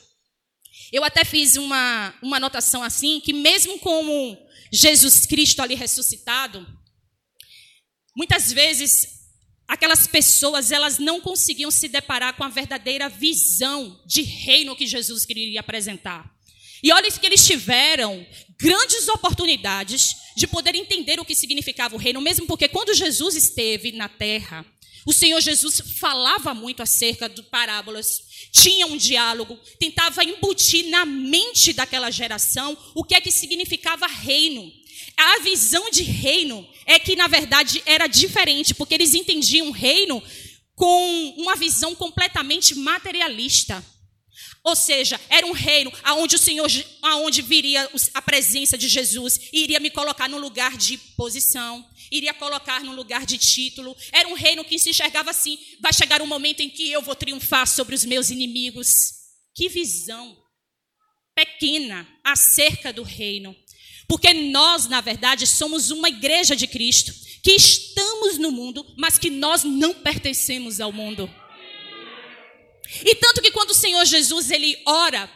Eu 0.92 1.04
até 1.04 1.26
fiz 1.26 1.56
uma, 1.56 2.14
uma 2.22 2.38
anotação 2.38 2.82
assim, 2.84 3.20
que 3.20 3.34
mesmo 3.34 3.80
como 3.80 4.38
Jesus 4.72 5.26
Cristo 5.26 5.62
ali 5.62 5.76
ressuscitado, 5.76 6.66
muitas 8.16 8.52
vezes 8.52 9.18
aquelas 9.68 10.08
pessoas 10.08 10.72
elas 10.72 10.98
não 10.98 11.20
conseguiam 11.20 11.70
se 11.70 11.88
deparar 11.88 12.36
com 12.38 12.44
a 12.44 12.50
verdadeira 12.50 13.10
visão 13.10 14.02
de 14.06 14.22
reino 14.22 14.76
que 14.76 14.88
Jesus 14.88 15.26
queria 15.26 15.60
apresentar. 15.60 16.34
E 16.82 16.92
olha 16.94 17.12
que 17.12 17.26
eles 17.26 17.46
tiveram 17.46 18.26
grandes 18.60 19.08
oportunidades 19.10 20.16
de 20.36 20.48
poder 20.48 20.76
entender 20.76 21.20
o 21.20 21.26
que 21.26 21.36
significava 21.36 21.96
o 21.96 21.98
reino, 21.98 22.22
mesmo 22.22 22.46
porque 22.46 22.68
quando 22.68 22.94
Jesus 22.94 23.36
esteve 23.36 23.92
na 23.92 24.08
terra, 24.08 24.66
o 25.08 25.14
Senhor 25.14 25.40
Jesus 25.40 25.82
falava 26.02 26.54
muito 26.54 26.84
acerca 26.84 27.30
de 27.30 27.42
parábolas, 27.42 28.24
tinha 28.52 28.86
um 28.86 28.98
diálogo, 28.98 29.58
tentava 29.80 30.22
embutir 30.22 30.90
na 30.90 31.06
mente 31.06 31.72
daquela 31.72 32.12
geração 32.12 32.78
o 32.94 33.06
que 33.06 33.16
é 33.16 33.22
que 33.22 33.32
significava 33.32 34.06
reino. 34.06 34.70
A 35.16 35.40
visão 35.40 35.90
de 35.90 36.04
reino 36.04 36.68
é 36.86 37.00
que, 37.00 37.16
na 37.16 37.28
verdade, 37.28 37.82
era 37.86 38.06
diferente, 38.06 38.76
porque 38.76 38.96
eles 38.96 39.14
entendiam 39.14 39.72
reino 39.72 40.22
com 40.76 41.30
uma 41.38 41.56
visão 41.56 41.96
completamente 41.96 42.76
materialista. 42.76 43.82
Ou 44.62 44.76
seja, 44.76 45.18
era 45.30 45.48
um 45.48 45.54
reino 45.54 45.90
aonde 46.04 46.36
o 46.36 46.40
Senhor, 46.40 46.70
aonde 47.02 47.42
viria 47.42 47.90
a 48.14 48.22
presença 48.22 48.78
de 48.78 48.90
Jesus 48.90 49.40
e 49.54 49.64
iria 49.64 49.80
me 49.80 49.90
colocar 49.90 50.28
no 50.28 50.38
lugar 50.38 50.76
de 50.76 50.98
posição, 51.16 51.88
iria 52.12 52.34
colocar 52.34 52.84
no 52.84 52.94
lugar 52.94 53.26
de 53.26 53.38
título. 53.38 53.96
Era 54.12 54.28
um 54.28 54.34
reino 54.34 54.64
que 54.64 54.80
se 54.80 54.90
enxergava 54.90 55.32
assim: 55.32 55.58
vai 55.80 55.94
chegar 55.94 56.22
um 56.22 56.28
momento 56.28 56.62
em 56.62 56.70
que 56.70 56.92
eu 56.92 57.02
vou 57.02 57.16
triunfar 57.16 57.68
sobre 57.68 57.96
os 57.96 58.06
meus 58.06 58.30
inimigos. 58.30 58.88
que 59.56 59.70
visão 59.70 60.38
pequena 61.36 62.08
acerca 62.24 62.92
do 62.92 63.04
reino. 63.04 63.56
Porque 64.08 64.34
nós, 64.34 64.88
na 64.88 65.02
verdade, 65.02 65.46
somos 65.46 65.92
uma 65.92 66.10
igreja 66.10 66.56
de 66.56 66.66
Cristo, 66.66 67.14
que 67.44 67.52
estamos 67.52 68.38
no 68.38 68.52
mundo, 68.52 68.86
mas 68.98 69.18
que 69.18 69.30
nós 69.30 69.64
não 69.64 69.94
pertencemos 69.94 70.80
ao 70.80 70.92
mundo. 70.92 71.30
E 73.06 73.16
tanto 73.16 73.42
que 73.42 73.52
quando 73.52 73.72
o 73.72 73.76
Senhor 73.76 74.06
Jesus 74.06 74.50
ele 74.50 74.82
ora 74.86 75.30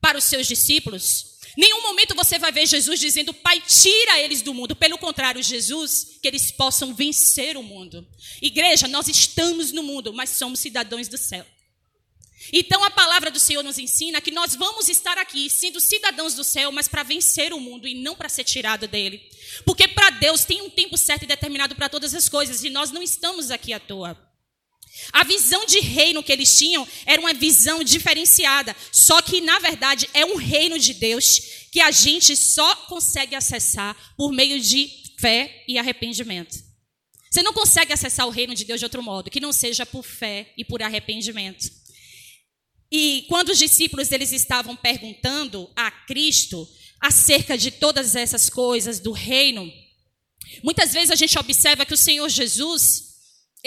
para 0.00 0.18
os 0.18 0.24
seus 0.24 0.46
discípulos, 0.46 1.37
nenhum 1.58 1.82
momento 1.82 2.14
você 2.14 2.38
vai 2.38 2.52
ver 2.52 2.66
Jesus 2.66 3.00
dizendo: 3.00 3.34
"Pai, 3.34 3.60
tira 3.60 4.20
eles 4.20 4.40
do 4.42 4.54
mundo". 4.54 4.76
Pelo 4.76 4.96
contrário, 4.96 5.42
Jesus 5.42 6.18
que 6.22 6.28
eles 6.28 6.52
possam 6.52 6.94
vencer 6.94 7.56
o 7.56 7.62
mundo. 7.62 8.06
Igreja, 8.40 8.86
nós 8.86 9.08
estamos 9.08 9.72
no 9.72 9.82
mundo, 9.82 10.12
mas 10.12 10.30
somos 10.30 10.60
cidadãos 10.60 11.08
do 11.08 11.18
céu. 11.18 11.44
Então 12.52 12.82
a 12.84 12.90
palavra 12.90 13.30
do 13.30 13.38
Senhor 13.38 13.62
nos 13.62 13.78
ensina 13.78 14.20
que 14.20 14.30
nós 14.30 14.54
vamos 14.54 14.88
estar 14.88 15.18
aqui 15.18 15.50
sendo 15.50 15.80
cidadãos 15.80 16.34
do 16.34 16.44
céu, 16.44 16.72
mas 16.72 16.88
para 16.88 17.02
vencer 17.02 17.52
o 17.52 17.60
mundo 17.60 17.86
e 17.86 17.94
não 17.94 18.14
para 18.14 18.28
ser 18.28 18.44
tirado 18.44 18.86
dele. 18.86 19.20
Porque 19.64 19.88
para 19.88 20.10
Deus 20.10 20.44
tem 20.44 20.62
um 20.62 20.70
tempo 20.70 20.96
certo 20.96 21.24
e 21.24 21.26
determinado 21.26 21.74
para 21.74 21.88
todas 21.88 22.14
as 22.14 22.28
coisas 22.28 22.62
e 22.64 22.70
nós 22.70 22.90
não 22.90 23.02
estamos 23.02 23.50
aqui 23.50 23.72
à 23.72 23.80
toa. 23.80 24.27
A 25.12 25.24
visão 25.24 25.64
de 25.66 25.80
reino 25.80 26.22
que 26.22 26.32
eles 26.32 26.56
tinham 26.56 26.86
era 27.06 27.20
uma 27.20 27.32
visão 27.32 27.82
diferenciada, 27.82 28.76
só 28.92 29.22
que 29.22 29.40
na 29.40 29.58
verdade 29.58 30.08
é 30.12 30.24
um 30.24 30.36
reino 30.36 30.78
de 30.78 30.94
Deus 30.94 31.40
que 31.72 31.80
a 31.80 31.90
gente 31.90 32.36
só 32.36 32.74
consegue 32.86 33.34
acessar 33.34 33.96
por 34.16 34.32
meio 34.32 34.60
de 34.60 34.90
fé 35.18 35.64
e 35.66 35.78
arrependimento. 35.78 36.56
Você 37.30 37.42
não 37.42 37.52
consegue 37.52 37.92
acessar 37.92 38.26
o 38.26 38.30
reino 38.30 38.54
de 38.54 38.64
Deus 38.64 38.80
de 38.80 38.86
outro 38.86 39.02
modo, 39.02 39.30
que 39.30 39.40
não 39.40 39.52
seja 39.52 39.84
por 39.84 40.02
fé 40.02 40.52
e 40.56 40.64
por 40.64 40.82
arrependimento. 40.82 41.70
E 42.90 43.26
quando 43.28 43.50
os 43.50 43.58
discípulos 43.58 44.10
eles 44.10 44.32
estavam 44.32 44.74
perguntando 44.74 45.70
a 45.76 45.90
Cristo 45.90 46.66
acerca 47.00 47.56
de 47.56 47.70
todas 47.70 48.16
essas 48.16 48.48
coisas 48.48 48.98
do 48.98 49.12
reino, 49.12 49.70
muitas 50.64 50.92
vezes 50.92 51.10
a 51.10 51.14
gente 51.14 51.38
observa 51.38 51.84
que 51.84 51.94
o 51.94 51.98
Senhor 51.98 52.28
Jesus 52.28 53.07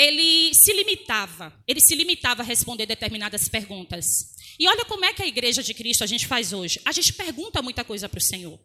ele 0.01 0.53
se 0.53 0.74
limitava, 0.74 1.53
ele 1.67 1.79
se 1.79 1.96
limitava 1.96 2.41
a 2.41 2.46
responder 2.46 2.86
determinadas 2.86 3.48
perguntas. 3.48 4.36
E 4.60 4.67
olha 4.67 4.86
como 4.86 5.05
é 5.05 5.13
que 5.13 5.22
a 5.22 5.27
igreja 5.27 5.62
de 5.62 5.74
Cristo 5.74 6.03
a 6.03 6.08
gente 6.08 6.27
faz 6.27 6.53
hoje. 6.53 6.81
A 6.86 6.91
gente 6.91 7.13
pergunta 7.13 7.62
muita 7.62 7.84
coisa 7.84 8.10
para 8.10 8.17
o 8.17 8.22
Senhor. 8.22 8.60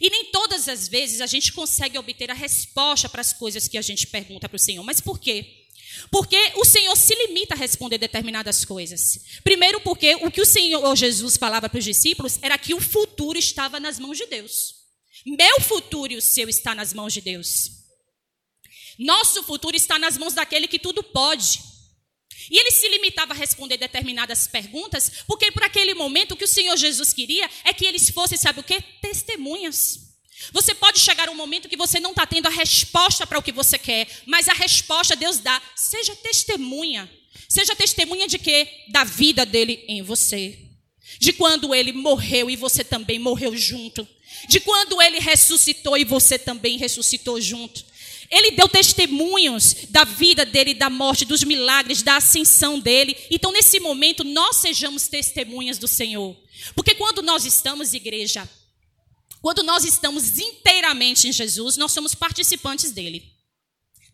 E 0.00 0.10
nem 0.10 0.26
todas 0.26 0.68
as 0.68 0.88
vezes 0.88 1.20
a 1.20 1.26
gente 1.26 1.52
consegue 1.52 1.98
obter 1.98 2.30
a 2.30 2.34
resposta 2.34 3.08
para 3.08 3.20
as 3.20 3.32
coisas 3.32 3.68
que 3.68 3.78
a 3.78 3.82
gente 3.82 4.06
pergunta 4.06 4.48
para 4.48 4.56
o 4.56 4.58
Senhor. 4.58 4.82
Mas 4.82 5.00
por 5.00 5.18
quê? 5.18 5.62
Porque 6.10 6.52
o 6.56 6.64
Senhor 6.64 6.96
se 6.96 7.14
limita 7.14 7.54
a 7.54 7.58
responder 7.58 7.98
determinadas 7.98 8.64
coisas. 8.64 9.20
Primeiro, 9.44 9.80
porque 9.80 10.14
o 10.16 10.30
que 10.30 10.40
o 10.40 10.46
Senhor 10.46 10.96
Jesus 10.96 11.36
falava 11.36 11.68
para 11.68 11.78
os 11.78 11.84
discípulos 11.84 12.38
era 12.42 12.58
que 12.58 12.74
o 12.74 12.80
futuro 12.80 13.38
estava 13.38 13.78
nas 13.78 13.98
mãos 13.98 14.16
de 14.16 14.26
Deus. 14.26 14.76
Meu 15.26 15.60
futuro 15.60 16.12
e 16.12 16.16
o 16.16 16.22
seu 16.22 16.48
está 16.48 16.74
nas 16.74 16.92
mãos 16.92 17.12
de 17.12 17.20
Deus. 17.20 17.81
Nosso 18.98 19.42
futuro 19.42 19.76
está 19.76 19.98
nas 19.98 20.18
mãos 20.18 20.34
daquele 20.34 20.68
que 20.68 20.78
tudo 20.78 21.02
pode. 21.02 21.60
E 22.50 22.58
ele 22.58 22.70
se 22.70 22.88
limitava 22.88 23.32
a 23.32 23.36
responder 23.36 23.76
determinadas 23.76 24.46
perguntas, 24.46 25.24
porque 25.26 25.50
por 25.52 25.62
aquele 25.62 25.94
momento 25.94 26.32
o 26.32 26.36
que 26.36 26.44
o 26.44 26.48
Senhor 26.48 26.76
Jesus 26.76 27.12
queria 27.12 27.48
é 27.64 27.72
que 27.72 27.86
eles 27.86 28.10
fossem, 28.10 28.36
sabe 28.36 28.60
o 28.60 28.64
que? 28.64 28.80
Testemunhas. 29.00 30.12
Você 30.52 30.74
pode 30.74 30.98
chegar 30.98 31.28
um 31.28 31.34
momento 31.34 31.68
que 31.68 31.76
você 31.76 32.00
não 32.00 32.10
está 32.10 32.26
tendo 32.26 32.46
a 32.46 32.50
resposta 32.50 33.26
para 33.26 33.38
o 33.38 33.42
que 33.42 33.52
você 33.52 33.78
quer, 33.78 34.08
mas 34.26 34.48
a 34.48 34.52
resposta 34.52 35.14
Deus 35.14 35.38
dá. 35.38 35.62
Seja 35.76 36.16
testemunha. 36.16 37.08
Seja 37.48 37.76
testemunha 37.76 38.26
de 38.26 38.38
quê? 38.38 38.68
Da 38.88 39.04
vida 39.04 39.46
dele 39.46 39.84
em 39.86 40.02
você. 40.02 40.58
De 41.20 41.32
quando 41.32 41.74
ele 41.74 41.92
morreu 41.92 42.50
e 42.50 42.56
você 42.56 42.82
também 42.82 43.18
morreu 43.18 43.56
junto. 43.56 44.06
De 44.48 44.58
quando 44.58 45.00
ele 45.00 45.20
ressuscitou 45.20 45.96
e 45.96 46.04
você 46.04 46.38
também 46.38 46.76
ressuscitou 46.76 47.40
junto. 47.40 47.84
Ele 48.32 48.52
deu 48.52 48.66
testemunhos 48.66 49.74
da 49.90 50.04
vida 50.04 50.46
dele, 50.46 50.72
da 50.72 50.88
morte, 50.88 51.26
dos 51.26 51.44
milagres, 51.44 52.00
da 52.00 52.16
ascensão 52.16 52.80
dele. 52.80 53.14
Então, 53.30 53.52
nesse 53.52 53.78
momento, 53.78 54.24
nós 54.24 54.56
sejamos 54.56 55.06
testemunhas 55.06 55.76
do 55.76 55.86
Senhor. 55.86 56.34
Porque 56.74 56.94
quando 56.94 57.20
nós 57.20 57.44
estamos, 57.44 57.92
igreja, 57.92 58.48
quando 59.42 59.62
nós 59.62 59.84
estamos 59.84 60.38
inteiramente 60.38 61.28
em 61.28 61.32
Jesus, 61.32 61.76
nós 61.76 61.92
somos 61.92 62.14
participantes 62.14 62.90
dele, 62.90 63.22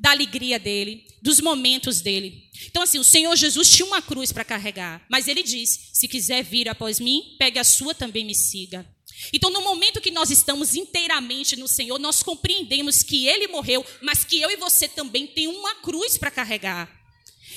da 0.00 0.10
alegria 0.10 0.58
dele, 0.58 1.06
dos 1.22 1.38
momentos 1.40 2.00
dele. 2.00 2.42
Então, 2.66 2.82
assim, 2.82 2.98
o 2.98 3.04
Senhor 3.04 3.36
Jesus 3.36 3.70
tinha 3.70 3.86
uma 3.86 4.02
cruz 4.02 4.32
para 4.32 4.44
carregar, 4.44 5.06
mas 5.08 5.28
ele 5.28 5.44
diz: 5.44 5.90
se 5.92 6.08
quiser 6.08 6.42
vir 6.42 6.68
após 6.68 6.98
mim, 6.98 7.36
pegue 7.38 7.60
a 7.60 7.64
sua 7.64 7.94
também 7.94 8.24
me 8.24 8.34
siga. 8.34 8.84
Então, 9.32 9.50
no 9.50 9.62
momento 9.62 10.00
que 10.00 10.10
nós 10.10 10.30
estamos 10.30 10.74
inteiramente 10.74 11.56
no 11.56 11.68
Senhor, 11.68 11.98
nós 11.98 12.22
compreendemos 12.22 13.02
que 13.02 13.26
Ele 13.26 13.48
morreu, 13.48 13.84
mas 14.00 14.24
que 14.24 14.40
eu 14.40 14.50
e 14.50 14.56
você 14.56 14.86
também 14.88 15.26
tem 15.26 15.48
uma 15.48 15.74
cruz 15.76 16.16
para 16.16 16.30
carregar. 16.30 16.98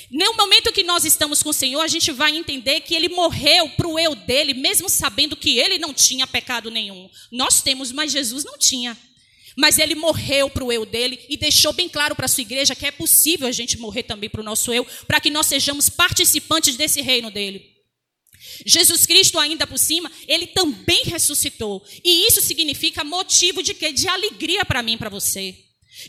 No 0.09 0.33
momento 0.35 0.73
que 0.73 0.83
nós 0.83 1.05
estamos 1.05 1.41
com 1.41 1.49
o 1.49 1.53
Senhor, 1.53 1.79
a 1.79 1.87
gente 1.87 2.11
vai 2.11 2.35
entender 2.35 2.81
que 2.81 2.95
Ele 2.95 3.07
morreu 3.07 3.69
para 3.69 3.87
o 3.87 3.97
eu 3.97 4.13
dele, 4.15 4.53
mesmo 4.53 4.89
sabendo 4.89 5.37
que 5.37 5.57
Ele 5.57 5.77
não 5.77 5.93
tinha 5.93 6.27
pecado 6.27 6.69
nenhum. 6.69 7.09
Nós 7.31 7.61
temos, 7.61 7.91
mas 7.91 8.11
Jesus 8.11 8.43
não 8.43 8.57
tinha. 8.57 8.97
Mas 9.55 9.77
Ele 9.77 9.95
morreu 9.95 10.49
para 10.49 10.63
o 10.63 10.71
eu 10.71 10.85
dele 10.85 11.19
e 11.29 11.37
deixou 11.37 11.71
bem 11.71 11.87
claro 11.87 12.15
para 12.15 12.25
a 12.25 12.29
sua 12.29 12.41
igreja 12.41 12.75
que 12.75 12.85
é 12.85 12.91
possível 12.91 13.47
a 13.47 13.51
gente 13.51 13.77
morrer 13.77 14.03
também 14.03 14.29
para 14.29 14.41
o 14.41 14.43
nosso 14.43 14.73
eu, 14.73 14.85
para 15.07 15.19
que 15.19 15.29
nós 15.29 15.47
sejamos 15.47 15.89
participantes 15.89 16.75
desse 16.75 17.01
reino 17.01 17.29
dele. 17.29 17.70
Jesus 18.65 19.05
Cristo, 19.05 19.39
ainda 19.39 19.65
por 19.65 19.77
cima, 19.77 20.11
ele 20.27 20.47
também 20.47 21.03
ressuscitou. 21.05 21.83
E 22.03 22.27
isso 22.27 22.41
significa 22.41 23.03
motivo 23.03 23.61
de 23.63 23.73
quê? 23.73 23.91
De 23.91 24.07
alegria 24.07 24.63
para 24.65 24.83
mim, 24.83 24.97
para 24.97 25.09
você. 25.09 25.55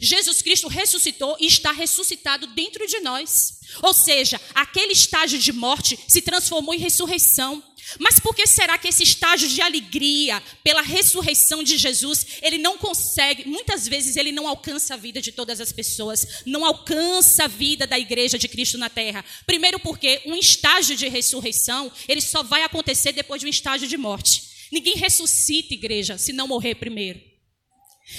Jesus 0.01 0.41
Cristo 0.41 0.69
ressuscitou 0.69 1.37
e 1.41 1.47
está 1.47 1.73
ressuscitado 1.73 2.47
dentro 2.49 2.87
de 2.87 3.01
nós. 3.01 3.59
Ou 3.83 3.93
seja, 3.93 4.41
aquele 4.55 4.93
estágio 4.93 5.39
de 5.39 5.53
morte 5.53 5.99
se 6.09 6.23
transformou 6.23 6.75
em 6.75 6.79
ressurreição. 6.79 7.63
Mas 7.99 8.19
por 8.19 8.35
que 8.35 8.47
será 8.47 8.79
que 8.79 8.89
esse 8.89 9.03
estágio 9.03 9.49
de 9.49 9.61
alegria 9.61 10.43
pela 10.63 10.83
ressurreição 10.83 11.63
de 11.63 11.77
Jesus, 11.77 12.27
ele 12.43 12.59
não 12.59 12.79
consegue, 12.79 13.47
muitas 13.49 13.87
vezes 13.87 14.17
ele 14.17 14.33
não 14.33 14.47
alcança 14.47 14.95
a 14.95 14.97
vida 14.97 15.21
de 15.21 15.33
todas 15.33 15.61
as 15.61 15.73
pessoas, 15.73 16.43
não 16.47 16.65
alcança 16.65 17.45
a 17.45 17.49
vida 17.49 17.87
da 17.87 17.99
igreja 17.99 18.39
de 18.39 18.49
Cristo 18.49 18.79
na 18.79 18.89
terra? 18.89 19.25
Primeiro 19.47 19.79
porque 19.79 20.23
um 20.27 20.37
estágio 20.37 20.97
de 20.97 21.09
ressurreição, 21.09 21.91
ele 22.09 22.21
só 22.21 22.43
vai 22.43 22.63
acontecer 22.63 23.13
depois 23.13 23.41
de 23.41 23.47
um 23.47 23.51
estágio 23.51 23.89
de 23.89 23.97
morte. 23.97 24.43
Ninguém 24.71 24.95
ressuscita 24.97 25.75
igreja 25.75 26.17
se 26.17 26.33
não 26.33 26.49
morrer 26.49 26.75
primeiro. 26.77 27.33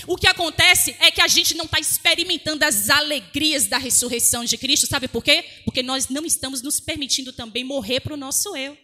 O 0.07 0.15
que 0.15 0.27
acontece 0.27 0.95
é 0.99 1.11
que 1.11 1.21
a 1.21 1.27
gente 1.27 1.55
não 1.55 1.65
está 1.65 1.79
experimentando 1.79 2.63
as 2.63 2.89
alegrias 2.89 3.67
da 3.67 3.77
ressurreição 3.77 4.45
de 4.45 4.57
Cristo, 4.57 4.87
sabe 4.87 5.07
por 5.07 5.23
quê? 5.23 5.43
Porque 5.65 5.83
nós 5.83 6.07
não 6.09 6.25
estamos 6.25 6.61
nos 6.61 6.79
permitindo 6.79 7.33
também 7.33 7.63
morrer 7.63 7.99
para 7.99 8.13
o 8.13 8.17
nosso 8.17 8.55
eu. 8.55 8.77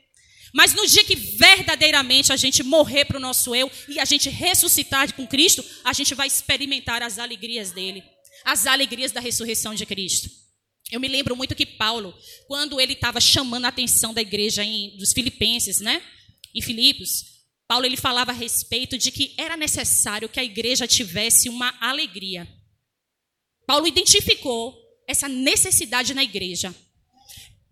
Mas 0.54 0.74
no 0.74 0.86
dia 0.86 1.04
que 1.04 1.16
verdadeiramente 1.16 2.34
a 2.34 2.36
gente 2.36 2.64
morrer 2.64 3.06
para 3.06 3.18
o 3.18 3.22
nosso 3.22 3.54
eu 3.56 3.72
e 3.88 4.00
a 4.00 4.06
gente 4.06 4.30
ressuscitar 4.30 5.14
com 5.14 5.28
Cristo, 5.28 5.64
a 5.84 5.94
gente 5.94 6.16
vai 6.16 6.28
experimentar 6.28 7.02
as 7.04 7.20
alegrias 7.20 7.72
dele, 7.72 8.04
as 8.44 8.66
alegrias 8.66 9.12
da 9.12 9.20
ressurreição 9.20 9.76
de 9.76 9.86
Cristo. 9.86 10.30
Eu 10.92 11.00
me 11.00 11.08
lembro 11.08 11.36
muito 11.36 11.56
que 11.56 11.66
Paulo, 11.66 12.18
quando 12.48 12.82
ele 12.82 12.94
estava 12.94 13.22
chamando 13.22 13.66
a 13.66 13.70
atenção 13.70 14.14
da 14.14 14.22
igreja 14.22 14.64
em, 14.64 14.98
dos 14.98 15.14
Filipenses, 15.14 15.80
né? 15.80 16.02
Em 16.54 16.62
Filipos, 16.62 17.26
Paulo 17.68 17.86
ele 17.86 17.96
falava 17.96 18.32
a 18.32 18.34
respeito 18.34 18.98
de 18.98 19.12
que 19.12 19.36
era 19.38 19.56
necessário 19.56 20.28
que 20.28 20.40
a 20.40 20.44
igreja 20.44 20.88
tivesse 20.88 21.48
uma 21.48 21.76
alegria. 21.80 22.48
Paulo 23.68 23.86
identificou 23.86 24.76
essa 25.08 25.30
necessidade 25.30 26.16
na 26.16 26.24
igreja. 26.24 26.74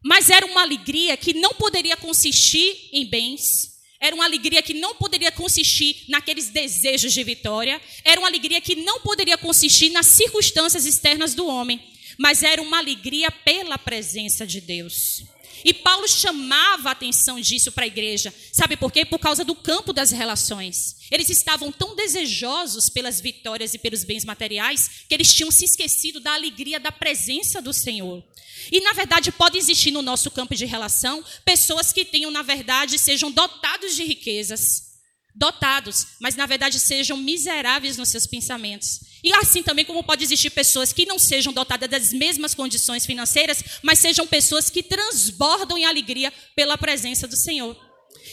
Mas 0.04 0.30
era 0.30 0.46
uma 0.46 0.62
alegria 0.62 1.18
que 1.18 1.34
não 1.34 1.54
poderia 1.54 1.98
consistir 1.98 2.89
em 2.92 3.06
bens, 3.06 3.77
era 4.00 4.16
uma 4.16 4.25
alegria 4.25 4.62
que 4.62 4.74
não 4.74 4.96
poderia 4.96 5.32
consistir 5.32 6.06
naqueles 6.08 6.50
desejos 6.50 7.12
de 7.12 7.24
vitória, 7.24 7.82
era 8.04 8.20
uma 8.20 8.27
alegria 8.27 8.62
que 8.62 8.75
não 8.75 9.01
poderia 9.01 9.38
consistir 9.38 9.89
nas 9.89 10.06
circunstâncias 10.06 10.86
externas 10.86 11.34
do 11.34 11.48
homem, 11.48 11.82
mas 12.18 12.44
era 12.44 12.62
uma 12.62 12.77
alegria 12.77 13.32
pela 13.32 13.77
presença 13.77 14.46
de 14.46 14.62
Deus. 14.62 15.24
E 15.63 15.73
Paulo 15.73 16.07
chamava 16.07 16.89
a 16.89 16.91
atenção 16.91 17.39
disso 17.39 17.71
para 17.71 17.83
a 17.83 17.87
igreja. 17.87 18.33
Sabe 18.51 18.77
por 18.77 18.91
quê? 18.91 19.05
Por 19.05 19.19
causa 19.19 19.43
do 19.43 19.55
campo 19.55 19.93
das 19.93 20.11
relações. 20.11 20.97
Eles 21.11 21.29
estavam 21.29 21.71
tão 21.71 21.95
desejosos 21.95 22.89
pelas 22.89 23.19
vitórias 23.21 23.73
e 23.73 23.77
pelos 23.77 24.03
bens 24.03 24.25
materiais 24.25 25.05
que 25.07 25.13
eles 25.13 25.33
tinham 25.33 25.51
se 25.51 25.65
esquecido 25.65 26.19
da 26.19 26.33
alegria 26.33 26.79
da 26.79 26.91
presença 26.91 27.61
do 27.61 27.73
Senhor. 27.73 28.23
E 28.71 28.81
na 28.81 28.93
verdade 28.93 29.31
pode 29.31 29.57
existir 29.57 29.91
no 29.91 30.01
nosso 30.01 30.29
campo 30.31 30.55
de 30.55 30.65
relação 30.65 31.23
pessoas 31.45 31.93
que 31.93 32.03
tenham, 32.03 32.31
na 32.31 32.41
verdade, 32.41 32.97
sejam 32.97 33.31
dotados 33.31 33.95
de 33.95 34.03
riquezas, 34.03 34.87
dotados, 35.33 36.07
mas 36.19 36.35
na 36.35 36.45
verdade 36.45 36.79
sejam 36.79 37.17
miseráveis 37.17 37.97
nos 37.97 38.09
seus 38.09 38.25
pensamentos. 38.25 38.99
E 39.24 39.33
assim 39.33 39.63
também 39.63 39.86
como 39.86 40.03
pode 40.03 40.24
existir 40.24 40.50
pessoas 40.50 40.93
que 40.93 41.05
não 41.05 41.17
sejam 41.17 41.51
dotadas 41.51 41.89
das 41.89 42.13
mesmas 42.13 42.53
condições 42.53 43.05
financeiras, 43.05 43.63
mas 43.81 44.00
sejam 44.00 44.27
pessoas 44.27 44.69
que 44.69 44.83
transbordam 44.83 45.77
em 45.77 45.86
alegria 45.86 46.31
pela 46.55 46.77
presença 46.77 47.27
do 47.27 47.36
Senhor. 47.36 47.75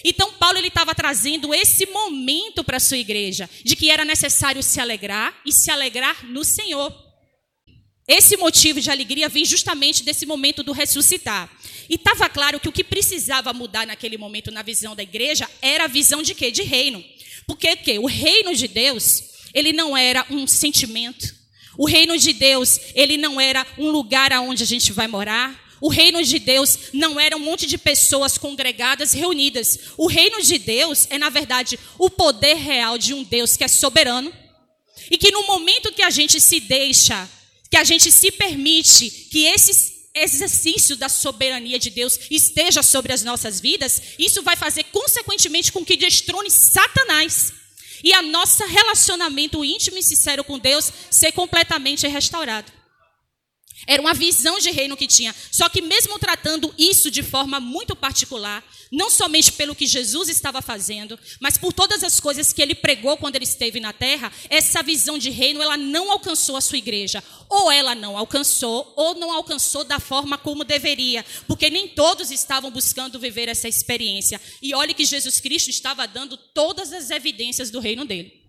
Então 0.05 0.33
Paulo 0.33 0.59
ele 0.59 0.69
estava 0.69 0.95
trazendo 0.95 1.55
esse 1.55 1.87
momento 1.87 2.65
para 2.65 2.77
a 2.79 2.81
sua 2.81 2.99
igreja, 2.99 3.49
de 3.63 3.77
que 3.77 3.91
era 3.91 4.05
necessário 4.05 4.63
se 4.63 4.81
alegrar 4.81 5.35
e 5.47 5.53
se 5.53 5.71
alegrar 5.71 6.27
no 6.27 6.45
Senhor. 6.45 6.93
Esse 8.07 8.37
motivo 8.37 8.81
de 8.81 8.91
alegria 8.91 9.31
vem 9.31 9.47
justamente 9.47 10.03
desse 10.03 10.27
momento 10.27 10.63
do 10.63 10.73
ressuscitar. 10.73 11.51
E 11.89 11.95
estava 11.95 12.29
claro 12.29 12.61
que 12.61 12.69
o 12.69 12.73
que 12.73 12.85
precisava 12.85 13.53
mudar 13.53 13.87
naquele 13.87 14.19
momento 14.19 14.51
na 14.51 14.63
visão 14.63 14.95
da 14.95 15.03
igreja 15.03 15.49
era 15.63 15.85
a 15.85 15.89
visão 15.89 16.23
de 16.23 16.35
quê? 16.35 16.51
De 16.51 16.63
reino. 16.63 17.03
Porque 17.47 17.77
que? 17.77 17.99
o 17.99 18.07
reino 18.07 18.55
de 18.55 18.69
Deus, 18.69 19.23
ele 19.55 19.73
não 19.73 19.97
era 19.97 20.27
um 20.29 20.47
sentimento. 20.47 21.35
O 21.79 21.87
reino 21.87 22.17
de 22.19 22.33
Deus, 22.33 22.81
ele 22.95 23.17
não 23.17 23.41
era 23.41 23.67
um 23.79 23.91
lugar 23.91 24.33
aonde 24.33 24.63
a 24.63 24.67
gente 24.67 24.93
vai 24.93 25.07
morar. 25.07 25.63
O 25.81 25.89
reino 25.89 26.23
de 26.23 26.39
Deus 26.39 26.79
não 26.93 27.19
era 27.19 27.37
um 27.37 27.41
monte 27.41 27.67
de 27.67 27.77
pessoas 27.77 28.39
congregadas, 28.39 29.13
reunidas. 29.13 29.79
O 29.97 30.07
reino 30.07 30.41
de 30.43 30.59
Deus 30.59 31.07
é, 31.11 31.19
na 31.19 31.29
verdade, 31.29 31.79
o 31.99 32.09
poder 32.09 32.55
real 32.55 32.97
de 32.97 33.13
um 33.13 33.23
Deus 33.23 33.57
que 33.57 33.65
é 33.65 33.69
soberano. 33.69 34.33
E 35.11 35.19
que 35.19 35.31
no 35.31 35.47
momento 35.47 35.93
que 35.93 36.03
a 36.03 36.11
gente 36.11 36.41
se 36.41 36.61
deixa, 36.61 37.29
que 37.71 37.77
a 37.77 37.85
gente 37.85 38.11
se 38.11 38.31
permite 38.31 39.11
que 39.31 39.45
esse 39.45 39.93
exercício 40.15 40.97
da 40.97 41.09
soberania 41.09 41.79
de 41.79 41.91
Deus 41.91 42.19
esteja 42.31 42.83
sobre 42.83 43.13
as 43.13 43.25
nossas 43.25 43.61
vidas, 43.61 44.01
isso 44.19 44.43
vai 44.43 44.57
fazer, 44.57 44.85
consequentemente, 44.85 45.73
com 45.73 45.85
que 45.85 45.97
destrone 45.97 46.51
Satanás. 46.51 47.53
E 48.05 48.13
a 48.13 48.21
nosso 48.21 48.63
relacionamento 48.67 49.65
íntimo 49.65 49.97
e 49.97 50.03
sincero 50.03 50.45
com 50.45 50.59
Deus 50.59 50.93
ser 51.11 51.33
completamente 51.33 52.07
restaurado. 52.07 52.71
Era 53.87 54.01
uma 54.01 54.15
visão 54.15 54.59
de 54.59 54.71
reino 54.71 54.97
que 54.97 55.07
tinha. 55.07 55.35
Só 55.51 55.69
que, 55.69 55.83
mesmo 55.83 56.19
tratando 56.19 56.75
isso 56.79 57.11
de 57.11 57.23
forma 57.23 57.61
muito 57.61 57.95
particular, 57.95 58.65
não 58.91 59.11
somente 59.11 59.53
pelo 59.53 59.75
que 59.75 59.87
Jesus 59.87 60.29
estava 60.29 60.63
fazendo, 60.63 61.19
mas 61.41 61.59
por 61.59 61.73
todas 61.73 62.05
as 62.05 62.21
coisas 62.21 62.53
que 62.53 62.63
ele 62.63 62.75
pregou 62.75 63.17
quando 63.17 63.37
ele 63.37 63.45
esteve 63.45 63.81
na 63.81 63.93
terra, 63.93 64.33
essa 64.49 64.83
visão 64.83 65.19
de 65.19 65.31
reino 65.31 65.61
ela 65.61 65.77
não 65.77 66.11
alcançou 66.11 66.57
a 66.57 66.61
sua 66.61 66.79
igreja. 66.79 67.23
Ou 67.49 67.71
ela 67.71 67.95
não 67.95 68.17
alcançou, 68.17 68.93
ou 68.97 69.15
não 69.15 69.33
alcançou 69.33 69.85
da 69.85 69.99
forma 69.99 70.39
como 70.39 70.65
deveria, 70.65 71.25
porque 71.47 71.69
nem 71.71 71.89
todos 71.89 72.31
estavam 72.31 72.71
buscando 72.71 73.19
viver 73.19 73.49
essa 73.49 73.69
experiência. 73.69 74.41
E 74.63 74.75
olhe 74.75 74.95
que 74.95 75.05
Jesus 75.05 75.41
Cristo 75.41 75.71
estava 75.71 76.07
dando 76.07 76.37
todas 76.37 76.93
as 76.93 77.11
evidências 77.11 77.71
do 77.71 77.81
reino 77.81 78.05
dele. 78.05 78.44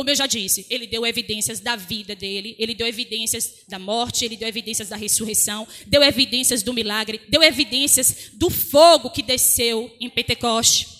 Como 0.00 0.08
eu 0.08 0.16
já 0.16 0.26
disse, 0.26 0.64
ele 0.70 0.86
deu 0.86 1.04
evidências 1.04 1.60
da 1.60 1.76
vida 1.76 2.14
dele, 2.14 2.56
ele 2.58 2.74
deu 2.74 2.86
evidências 2.86 3.56
da 3.68 3.78
morte, 3.78 4.24
ele 4.24 4.34
deu 4.34 4.48
evidências 4.48 4.88
da 4.88 4.96
ressurreição, 4.96 5.68
deu 5.86 6.02
evidências 6.02 6.62
do 6.62 6.72
milagre, 6.72 7.20
deu 7.28 7.42
evidências 7.42 8.30
do 8.32 8.48
fogo 8.48 9.10
que 9.10 9.22
desceu 9.22 9.94
em 10.00 10.08
Pentecoste. 10.08 10.99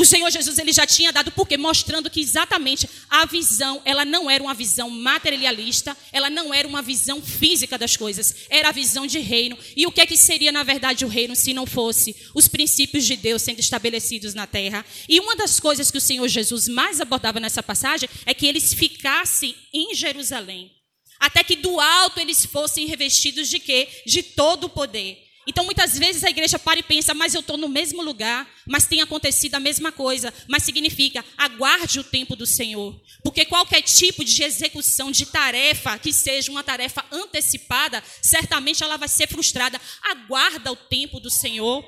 O 0.00 0.04
Senhor 0.06 0.30
Jesus 0.30 0.58
ele 0.58 0.72
já 0.72 0.86
tinha 0.86 1.12
dado 1.12 1.30
porque 1.30 1.58
mostrando 1.58 2.08
que 2.08 2.22
exatamente 2.22 2.88
a 3.10 3.26
visão, 3.26 3.82
ela 3.84 4.02
não 4.02 4.30
era 4.30 4.42
uma 4.42 4.54
visão 4.54 4.88
materialista, 4.88 5.94
ela 6.10 6.30
não 6.30 6.54
era 6.54 6.66
uma 6.66 6.80
visão 6.80 7.20
física 7.20 7.76
das 7.76 7.98
coisas, 7.98 8.34
era 8.48 8.70
a 8.70 8.72
visão 8.72 9.06
de 9.06 9.18
reino. 9.18 9.58
E 9.76 9.86
o 9.86 9.92
que 9.92 10.00
é 10.00 10.06
que 10.06 10.16
seria 10.16 10.50
na 10.50 10.62
verdade 10.62 11.04
o 11.04 11.08
reino 11.08 11.36
se 11.36 11.52
não 11.52 11.66
fosse 11.66 12.16
os 12.34 12.48
princípios 12.48 13.04
de 13.04 13.14
Deus 13.14 13.42
sendo 13.42 13.60
estabelecidos 13.60 14.32
na 14.32 14.46
terra? 14.46 14.86
E 15.06 15.20
uma 15.20 15.36
das 15.36 15.60
coisas 15.60 15.90
que 15.90 15.98
o 15.98 16.00
Senhor 16.00 16.26
Jesus 16.28 16.66
mais 16.66 16.98
abordava 16.98 17.38
nessa 17.38 17.62
passagem 17.62 18.08
é 18.24 18.32
que 18.32 18.46
eles 18.46 18.72
ficassem 18.72 19.54
em 19.70 19.94
Jerusalém, 19.94 20.72
até 21.18 21.44
que 21.44 21.56
do 21.56 21.78
alto 21.78 22.20
eles 22.20 22.46
fossem 22.46 22.86
revestidos 22.86 23.50
de 23.50 23.58
quê? 23.58 23.86
De 24.06 24.22
todo 24.22 24.64
o 24.64 24.70
poder. 24.70 25.29
Então, 25.50 25.64
muitas 25.64 25.98
vezes 25.98 26.22
a 26.22 26.30
igreja 26.30 26.60
para 26.60 26.78
e 26.78 26.82
pensa, 26.82 27.12
mas 27.12 27.34
eu 27.34 27.40
estou 27.40 27.56
no 27.56 27.68
mesmo 27.68 28.02
lugar, 28.02 28.48
mas 28.68 28.86
tem 28.86 29.00
acontecido 29.00 29.56
a 29.56 29.60
mesma 29.60 29.90
coisa. 29.90 30.32
Mas 30.46 30.62
significa, 30.62 31.24
aguarde 31.36 31.98
o 31.98 32.04
tempo 32.04 32.36
do 32.36 32.46
Senhor. 32.46 32.96
Porque 33.24 33.44
qualquer 33.44 33.82
tipo 33.82 34.24
de 34.24 34.44
execução 34.44 35.10
de 35.10 35.26
tarefa, 35.26 35.98
que 35.98 36.12
seja 36.12 36.52
uma 36.52 36.62
tarefa 36.62 37.04
antecipada, 37.10 38.00
certamente 38.22 38.84
ela 38.84 38.96
vai 38.96 39.08
ser 39.08 39.26
frustrada. 39.26 39.80
Aguarda 40.02 40.70
o 40.70 40.76
tempo 40.76 41.18
do 41.18 41.28
Senhor. 41.28 41.84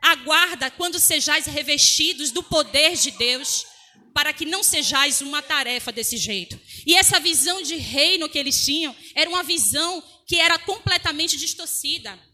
Aguarda 0.00 0.70
quando 0.70 1.00
sejais 1.00 1.46
revestidos 1.46 2.30
do 2.30 2.44
poder 2.44 2.94
de 2.94 3.10
Deus, 3.10 3.66
para 4.14 4.32
que 4.32 4.46
não 4.46 4.62
sejais 4.62 5.20
uma 5.20 5.42
tarefa 5.42 5.90
desse 5.90 6.16
jeito. 6.16 6.56
E 6.86 6.94
essa 6.94 7.18
visão 7.18 7.60
de 7.60 7.74
reino 7.74 8.28
que 8.28 8.38
eles 8.38 8.64
tinham 8.64 8.94
era 9.16 9.28
uma 9.28 9.42
visão 9.42 10.00
que 10.28 10.36
era 10.36 10.56
completamente 10.60 11.36
distorcida. 11.36 12.29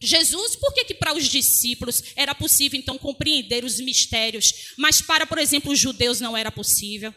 Jesus, 0.00 0.56
por 0.56 0.74
que, 0.74 0.84
que 0.84 0.94
para 0.94 1.14
os 1.14 1.24
discípulos 1.24 2.02
era 2.14 2.34
possível 2.34 2.78
então 2.78 2.98
compreender 2.98 3.64
os 3.64 3.80
mistérios, 3.80 4.74
mas 4.76 5.00
para, 5.00 5.26
por 5.26 5.38
exemplo, 5.38 5.72
os 5.72 5.78
judeus 5.78 6.20
não 6.20 6.36
era 6.36 6.52
possível? 6.52 7.14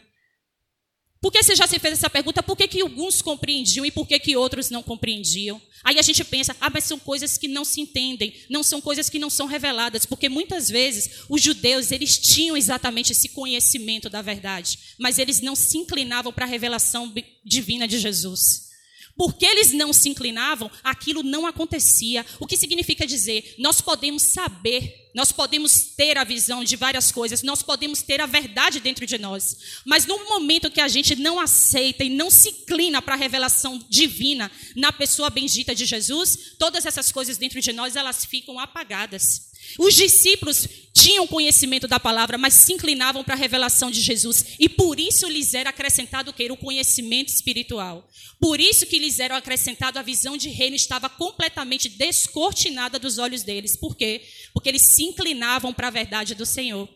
Por 1.20 1.30
que 1.30 1.42
você 1.42 1.54
já 1.54 1.66
se 1.66 1.78
fez 1.78 1.94
essa 1.94 2.08
pergunta? 2.08 2.42
Por 2.42 2.56
que, 2.56 2.66
que 2.66 2.80
alguns 2.80 3.20
compreendiam 3.20 3.84
e 3.84 3.90
por 3.90 4.06
que, 4.06 4.18
que 4.18 4.36
outros 4.36 4.70
não 4.70 4.82
compreendiam? 4.82 5.60
Aí 5.84 5.98
a 5.98 6.02
gente 6.02 6.24
pensa, 6.24 6.56
ah, 6.58 6.70
mas 6.70 6.84
são 6.84 6.98
coisas 6.98 7.36
que 7.36 7.46
não 7.46 7.62
se 7.62 7.82
entendem, 7.82 8.34
não 8.48 8.62
são 8.62 8.80
coisas 8.80 9.10
que 9.10 9.18
não 9.18 9.28
são 9.28 9.46
reveladas, 9.46 10.06
porque 10.06 10.30
muitas 10.30 10.70
vezes 10.70 11.24
os 11.28 11.42
judeus, 11.42 11.92
eles 11.92 12.18
tinham 12.18 12.56
exatamente 12.56 13.12
esse 13.12 13.28
conhecimento 13.30 14.08
da 14.08 14.22
verdade, 14.22 14.78
mas 14.98 15.18
eles 15.18 15.42
não 15.42 15.54
se 15.54 15.76
inclinavam 15.76 16.32
para 16.32 16.46
a 16.46 16.48
revelação 16.48 17.12
divina 17.44 17.86
de 17.86 17.98
Jesus. 17.98 18.69
Porque 19.16 19.44
eles 19.44 19.72
não 19.72 19.92
se 19.92 20.08
inclinavam, 20.08 20.70
aquilo 20.82 21.22
não 21.22 21.46
acontecia. 21.46 22.24
O 22.38 22.46
que 22.46 22.56
significa 22.56 23.06
dizer, 23.06 23.54
nós 23.58 23.80
podemos 23.80 24.22
saber, 24.22 25.10
nós 25.14 25.32
podemos 25.32 25.92
ter 25.96 26.16
a 26.16 26.24
visão 26.24 26.64
de 26.64 26.76
várias 26.76 27.12
coisas, 27.12 27.42
nós 27.42 27.62
podemos 27.62 28.02
ter 28.02 28.20
a 28.20 28.26
verdade 28.26 28.80
dentro 28.80 29.04
de 29.04 29.18
nós. 29.18 29.56
Mas 29.84 30.06
no 30.06 30.24
momento 30.26 30.70
que 30.70 30.80
a 30.80 30.88
gente 30.88 31.16
não 31.16 31.38
aceita 31.38 32.04
e 32.04 32.08
não 32.08 32.30
se 32.30 32.48
inclina 32.50 33.02
para 33.02 33.14
a 33.14 33.18
revelação 33.18 33.78
divina 33.88 34.50
na 34.74 34.92
pessoa 34.92 35.28
bendita 35.28 35.74
de 35.74 35.84
Jesus, 35.84 36.54
todas 36.58 36.86
essas 36.86 37.12
coisas 37.12 37.36
dentro 37.36 37.60
de 37.60 37.72
nós, 37.72 37.96
elas 37.96 38.24
ficam 38.24 38.58
apagadas. 38.58 39.49
Os 39.78 39.94
discípulos 39.94 40.66
tinham 40.92 41.26
conhecimento 41.26 41.86
da 41.86 42.00
palavra, 42.00 42.36
mas 42.36 42.54
se 42.54 42.72
inclinavam 42.72 43.22
para 43.22 43.34
a 43.34 43.38
revelação 43.38 43.90
de 43.90 44.00
Jesus. 44.00 44.56
E 44.58 44.68
por 44.68 44.98
isso 44.98 45.28
lhes 45.28 45.54
era 45.54 45.70
acrescentado 45.70 46.30
o 46.30 46.34
que? 46.34 46.50
O 46.50 46.56
conhecimento 46.56 47.28
espiritual. 47.28 48.08
Por 48.40 48.60
isso 48.60 48.86
que 48.86 48.98
lhes 48.98 49.20
era 49.20 49.36
acrescentado 49.36 49.98
a 49.98 50.02
visão 50.02 50.36
de 50.36 50.48
reino 50.48 50.76
estava 50.76 51.08
completamente 51.08 51.88
descortinada 51.88 52.98
dos 52.98 53.18
olhos 53.18 53.42
deles. 53.42 53.76
Por 53.76 53.96
quê? 53.96 54.22
Porque 54.52 54.68
eles 54.68 54.94
se 54.94 55.04
inclinavam 55.04 55.72
para 55.72 55.88
a 55.88 55.92
verdade 55.92 56.34
do 56.34 56.44
Senhor. 56.44 56.88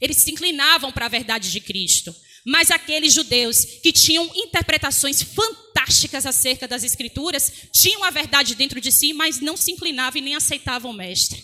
Eles 0.00 0.18
se 0.18 0.30
inclinavam 0.30 0.90
para 0.92 1.06
a 1.06 1.08
verdade 1.08 1.50
de 1.50 1.60
Cristo. 1.60 2.14
Mas 2.44 2.70
aqueles 2.70 3.14
judeus 3.14 3.64
que 3.82 3.92
tinham 3.92 4.30
interpretações 4.34 5.22
fantásticas 5.22 6.26
acerca 6.26 6.68
das 6.68 6.84
Escrituras, 6.84 7.52
tinham 7.72 8.04
a 8.04 8.10
verdade 8.10 8.54
dentro 8.54 8.80
de 8.80 8.92
si, 8.92 9.12
mas 9.12 9.40
não 9.40 9.56
se 9.56 9.72
inclinavam 9.72 10.18
e 10.18 10.24
nem 10.24 10.34
aceitavam 10.34 10.90
o 10.90 10.94
Mestre. 10.94 11.42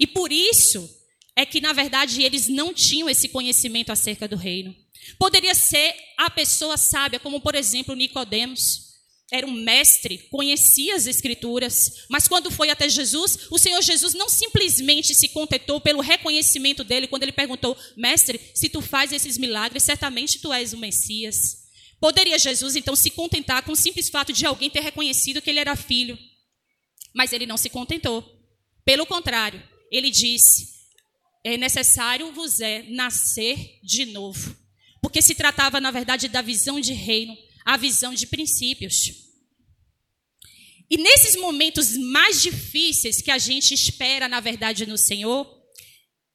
E 0.00 0.06
por 0.06 0.32
isso 0.32 0.88
é 1.36 1.44
que, 1.44 1.60
na 1.60 1.72
verdade, 1.72 2.22
eles 2.22 2.48
não 2.48 2.72
tinham 2.72 3.10
esse 3.10 3.28
conhecimento 3.28 3.92
acerca 3.92 4.26
do 4.26 4.36
reino. 4.36 4.74
Poderia 5.18 5.54
ser 5.54 5.94
a 6.16 6.30
pessoa 6.30 6.76
sábia, 6.76 7.20
como 7.20 7.40
por 7.40 7.54
exemplo 7.54 7.94
Nicodemos 7.94 8.87
era 9.30 9.46
um 9.46 9.52
mestre, 9.52 10.26
conhecia 10.30 10.94
as 10.94 11.06
escrituras, 11.06 12.06
mas 12.08 12.26
quando 12.26 12.50
foi 12.50 12.70
até 12.70 12.88
Jesus, 12.88 13.46
o 13.50 13.58
Senhor 13.58 13.82
Jesus 13.82 14.14
não 14.14 14.28
simplesmente 14.28 15.14
se 15.14 15.28
contentou 15.28 15.80
pelo 15.80 16.00
reconhecimento 16.00 16.82
dele 16.82 17.06
quando 17.06 17.24
ele 17.24 17.32
perguntou: 17.32 17.76
"Mestre, 17.94 18.40
se 18.54 18.70
tu 18.70 18.80
faz 18.80 19.12
esses 19.12 19.36
milagres, 19.36 19.82
certamente 19.82 20.38
tu 20.38 20.50
és 20.50 20.72
o 20.72 20.78
Messias". 20.78 21.58
Poderia 22.00 22.38
Jesus 22.38 22.74
então 22.74 22.96
se 22.96 23.10
contentar 23.10 23.62
com 23.64 23.72
o 23.72 23.76
simples 23.76 24.08
fato 24.08 24.32
de 24.32 24.46
alguém 24.46 24.70
ter 24.70 24.80
reconhecido 24.80 25.42
que 25.42 25.50
ele 25.50 25.58
era 25.58 25.76
filho? 25.76 26.18
Mas 27.14 27.32
ele 27.32 27.44
não 27.44 27.56
se 27.56 27.68
contentou. 27.68 28.24
Pelo 28.82 29.04
contrário, 29.04 29.62
ele 29.92 30.10
disse: 30.10 30.68
"É 31.44 31.58
necessário 31.58 32.32
vos 32.32 32.60
é 32.60 32.82
nascer 32.84 33.78
de 33.82 34.06
novo". 34.06 34.56
Porque 35.02 35.20
se 35.20 35.34
tratava 35.34 35.80
na 35.82 35.90
verdade 35.90 36.28
da 36.28 36.40
visão 36.40 36.80
de 36.80 36.94
reino 36.94 37.36
a 37.64 37.76
visão 37.76 38.14
de 38.14 38.26
princípios. 38.26 39.28
E 40.90 40.96
nesses 40.96 41.36
momentos 41.36 41.96
mais 41.96 42.40
difíceis 42.40 43.20
que 43.20 43.30
a 43.30 43.38
gente 43.38 43.74
espera, 43.74 44.26
na 44.26 44.40
verdade, 44.40 44.86
no 44.86 44.96
Senhor, 44.96 45.46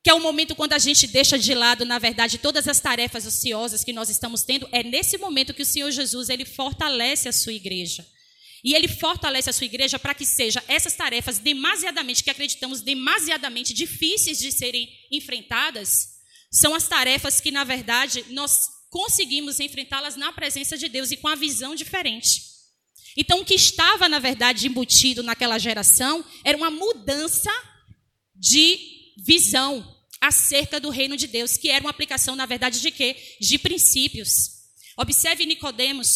que 0.04 0.10
é 0.10 0.14
o 0.14 0.20
momento 0.20 0.56
quando 0.56 0.74
a 0.74 0.78
gente 0.78 1.08
deixa 1.08 1.40
de 1.40 1.54
lado, 1.56 1.86
na 1.86 1.98
verdade, 1.98 2.38
todas 2.38 2.68
as 2.68 2.80
tarefas 2.80 3.26
ociosas 3.26 3.84
que 3.84 3.94
nós 3.94 4.10
estamos 4.10 4.44
tendo, 4.44 4.68
é 4.72 4.84
nesse 4.84 5.18
momento 5.18 5.54
que 5.54 5.64
o 5.64 5.66
Senhor 5.66 5.90
Jesus 5.92 6.30
ele 6.30 6.46
fortalece 6.46 7.30
a 7.30 7.32
sua 7.32 7.54
igreja. 7.54 8.06
E 8.64 8.76
ele 8.76 8.88
fortalece 8.88 9.50
a 9.50 9.54
sua 9.54 9.66
igreja 9.66 9.98
para 9.98 10.14
que 10.14 10.26
sejam 10.26 10.62
essas 10.68 10.94
tarefas 10.94 11.40
demasiadamente, 11.40 12.24
que 12.24 12.30
acreditamos 12.30 12.82
demasiadamente 12.82 13.74
difíceis 13.74 14.38
de 14.38 14.52
serem 14.52 14.90
enfrentadas, 15.12 16.14
são 16.52 16.76
as 16.76 16.88
tarefas 16.88 17.42
que, 17.42 17.50
na 17.50 17.64
verdade, 17.64 18.24
nós 18.30 18.70
conseguimos 18.94 19.60
enfrentá-las 19.60 20.16
na 20.16 20.32
presença 20.32 20.78
de 20.78 20.88
Deus 20.88 21.10
e 21.10 21.18
com 21.18 21.28
a 21.28 21.34
visão 21.34 21.74
diferente. 21.74 22.44
Então, 23.18 23.42
o 23.42 23.46
que 23.46 23.56
estava, 23.56 24.08
na 24.08 24.20
verdade, 24.20 24.68
embutido 24.68 25.24
naquela 25.24 25.58
geração 25.58 26.24
era 26.46 26.56
uma 26.56 26.70
mudança 26.70 27.52
de 28.36 28.80
visão. 29.26 29.92
acerca 30.22 30.80
do 30.80 30.90
reino 30.90 31.18
de 31.18 31.28
Deus, 31.28 31.58
que 31.58 31.70
era 31.70 31.84
uma 31.84 31.90
aplicação, 31.90 32.34
na 32.34 32.46
verdade, 32.46 32.80
de 32.80 32.92
quê? 32.92 33.14
De 33.42 33.58
princípios. 33.60 34.32
Observe 34.96 35.46
Nicodemos, 35.46 36.08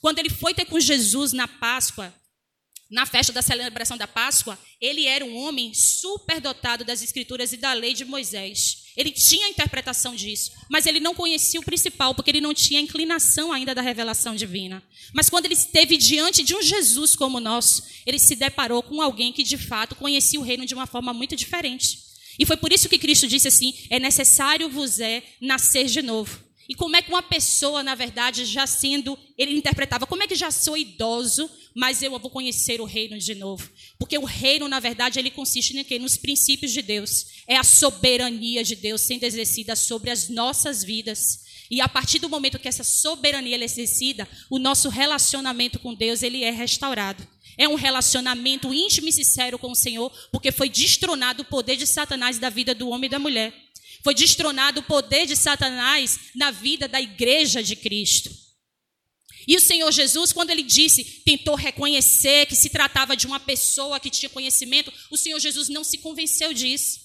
quando 0.00 0.18
ele 0.18 0.30
foi 0.30 0.54
ter 0.54 0.64
com 0.64 0.80
Jesus 0.80 1.34
na 1.34 1.46
Páscoa, 1.46 2.14
na 2.90 3.04
festa 3.04 3.34
da 3.34 3.42
celebração 3.42 3.98
da 3.98 4.08
Páscoa, 4.08 4.58
ele 4.80 5.04
era 5.04 5.26
um 5.26 5.36
homem 5.36 5.74
superdotado 5.74 6.84
das 6.86 7.02
escrituras 7.02 7.52
e 7.52 7.58
da 7.58 7.74
lei 7.74 7.92
de 7.92 8.06
Moisés. 8.06 8.79
Ele 9.00 9.10
tinha 9.10 9.46
a 9.46 9.48
interpretação 9.48 10.14
disso, 10.14 10.52
mas 10.68 10.84
ele 10.84 11.00
não 11.00 11.14
conhecia 11.14 11.58
o 11.58 11.64
principal, 11.64 12.14
porque 12.14 12.30
ele 12.30 12.40
não 12.40 12.52
tinha 12.52 12.78
a 12.78 12.82
inclinação 12.82 13.50
ainda 13.50 13.74
da 13.74 13.80
revelação 13.80 14.34
divina. 14.34 14.82
Mas 15.14 15.30
quando 15.30 15.46
ele 15.46 15.54
esteve 15.54 15.96
diante 15.96 16.42
de 16.42 16.54
um 16.54 16.60
Jesus 16.60 17.16
como 17.16 17.38
o 17.38 17.40
nosso, 17.40 17.82
ele 18.04 18.18
se 18.18 18.36
deparou 18.36 18.82
com 18.82 19.00
alguém 19.00 19.32
que 19.32 19.42
de 19.42 19.56
fato 19.56 19.94
conhecia 19.94 20.38
o 20.38 20.42
reino 20.42 20.66
de 20.66 20.74
uma 20.74 20.86
forma 20.86 21.14
muito 21.14 21.34
diferente. 21.34 21.98
E 22.38 22.44
foi 22.44 22.58
por 22.58 22.74
isso 22.74 22.90
que 22.90 22.98
Cristo 22.98 23.26
disse 23.26 23.48
assim: 23.48 23.72
é 23.88 23.98
necessário 23.98 24.68
vos 24.68 25.00
é 25.00 25.22
nascer 25.40 25.86
de 25.86 26.02
novo. 26.02 26.38
E 26.68 26.74
como 26.74 26.94
é 26.94 27.00
que 27.00 27.10
uma 27.10 27.22
pessoa, 27.22 27.82
na 27.82 27.94
verdade, 27.94 28.44
já 28.44 28.66
sendo, 28.66 29.18
ele 29.38 29.56
interpretava, 29.56 30.06
como 30.06 30.22
é 30.22 30.26
que 30.26 30.34
já 30.34 30.50
sou 30.50 30.76
idoso, 30.76 31.50
mas 31.74 32.02
eu 32.02 32.10
vou 32.18 32.30
conhecer 32.30 32.80
o 32.80 32.84
reino 32.84 33.18
de 33.18 33.34
novo? 33.34 33.70
Porque 33.98 34.18
o 34.18 34.24
reino, 34.24 34.68
na 34.68 34.80
verdade, 34.80 35.18
ele 35.18 35.30
consiste 35.30 35.76
em 35.76 35.84
quê? 35.84 35.98
Nos 35.98 36.16
princípios 36.16 36.72
de 36.72 36.82
Deus. 36.82 37.26
É 37.46 37.56
a 37.56 37.64
soberania 37.64 38.64
de 38.64 38.74
Deus 38.74 39.00
sendo 39.02 39.24
exercida 39.24 39.76
sobre 39.76 40.10
as 40.10 40.28
nossas 40.28 40.82
vidas. 40.82 41.40
E 41.70 41.80
a 41.80 41.88
partir 41.88 42.18
do 42.18 42.28
momento 42.28 42.58
que 42.58 42.66
essa 42.66 42.82
soberania 42.82 43.56
é 43.56 43.62
exercida, 43.62 44.28
o 44.50 44.58
nosso 44.58 44.88
relacionamento 44.88 45.78
com 45.78 45.94
Deus, 45.94 46.22
ele 46.22 46.42
é 46.42 46.50
restaurado. 46.50 47.26
É 47.56 47.68
um 47.68 47.76
relacionamento 47.76 48.74
íntimo 48.74 49.08
e 49.08 49.12
sincero 49.12 49.58
com 49.58 49.70
o 49.70 49.76
Senhor, 49.76 50.10
porque 50.32 50.50
foi 50.50 50.68
destronado 50.68 51.42
o 51.42 51.44
poder 51.44 51.76
de 51.76 51.86
Satanás 51.86 52.38
da 52.38 52.50
vida 52.50 52.74
do 52.74 52.88
homem 52.88 53.06
e 53.06 53.10
da 53.10 53.18
mulher. 53.18 53.52
Foi 54.02 54.14
destronado 54.14 54.80
o 54.80 54.82
poder 54.82 55.26
de 55.26 55.36
Satanás 55.36 56.18
na 56.34 56.50
vida 56.50 56.88
da 56.88 57.00
igreja 57.00 57.62
de 57.62 57.76
Cristo. 57.76 58.30
E 59.46 59.56
o 59.56 59.60
Senhor 59.60 59.90
Jesus, 59.90 60.32
quando 60.32 60.50
ele 60.50 60.62
disse, 60.62 61.22
tentou 61.24 61.54
reconhecer 61.54 62.46
que 62.46 62.56
se 62.56 62.68
tratava 62.68 63.16
de 63.16 63.26
uma 63.26 63.40
pessoa 63.40 63.98
que 64.00 64.10
tinha 64.10 64.28
conhecimento, 64.28 64.92
o 65.10 65.16
Senhor 65.16 65.38
Jesus 65.38 65.68
não 65.68 65.82
se 65.82 65.98
convenceu 65.98 66.52
disso. 66.52 67.00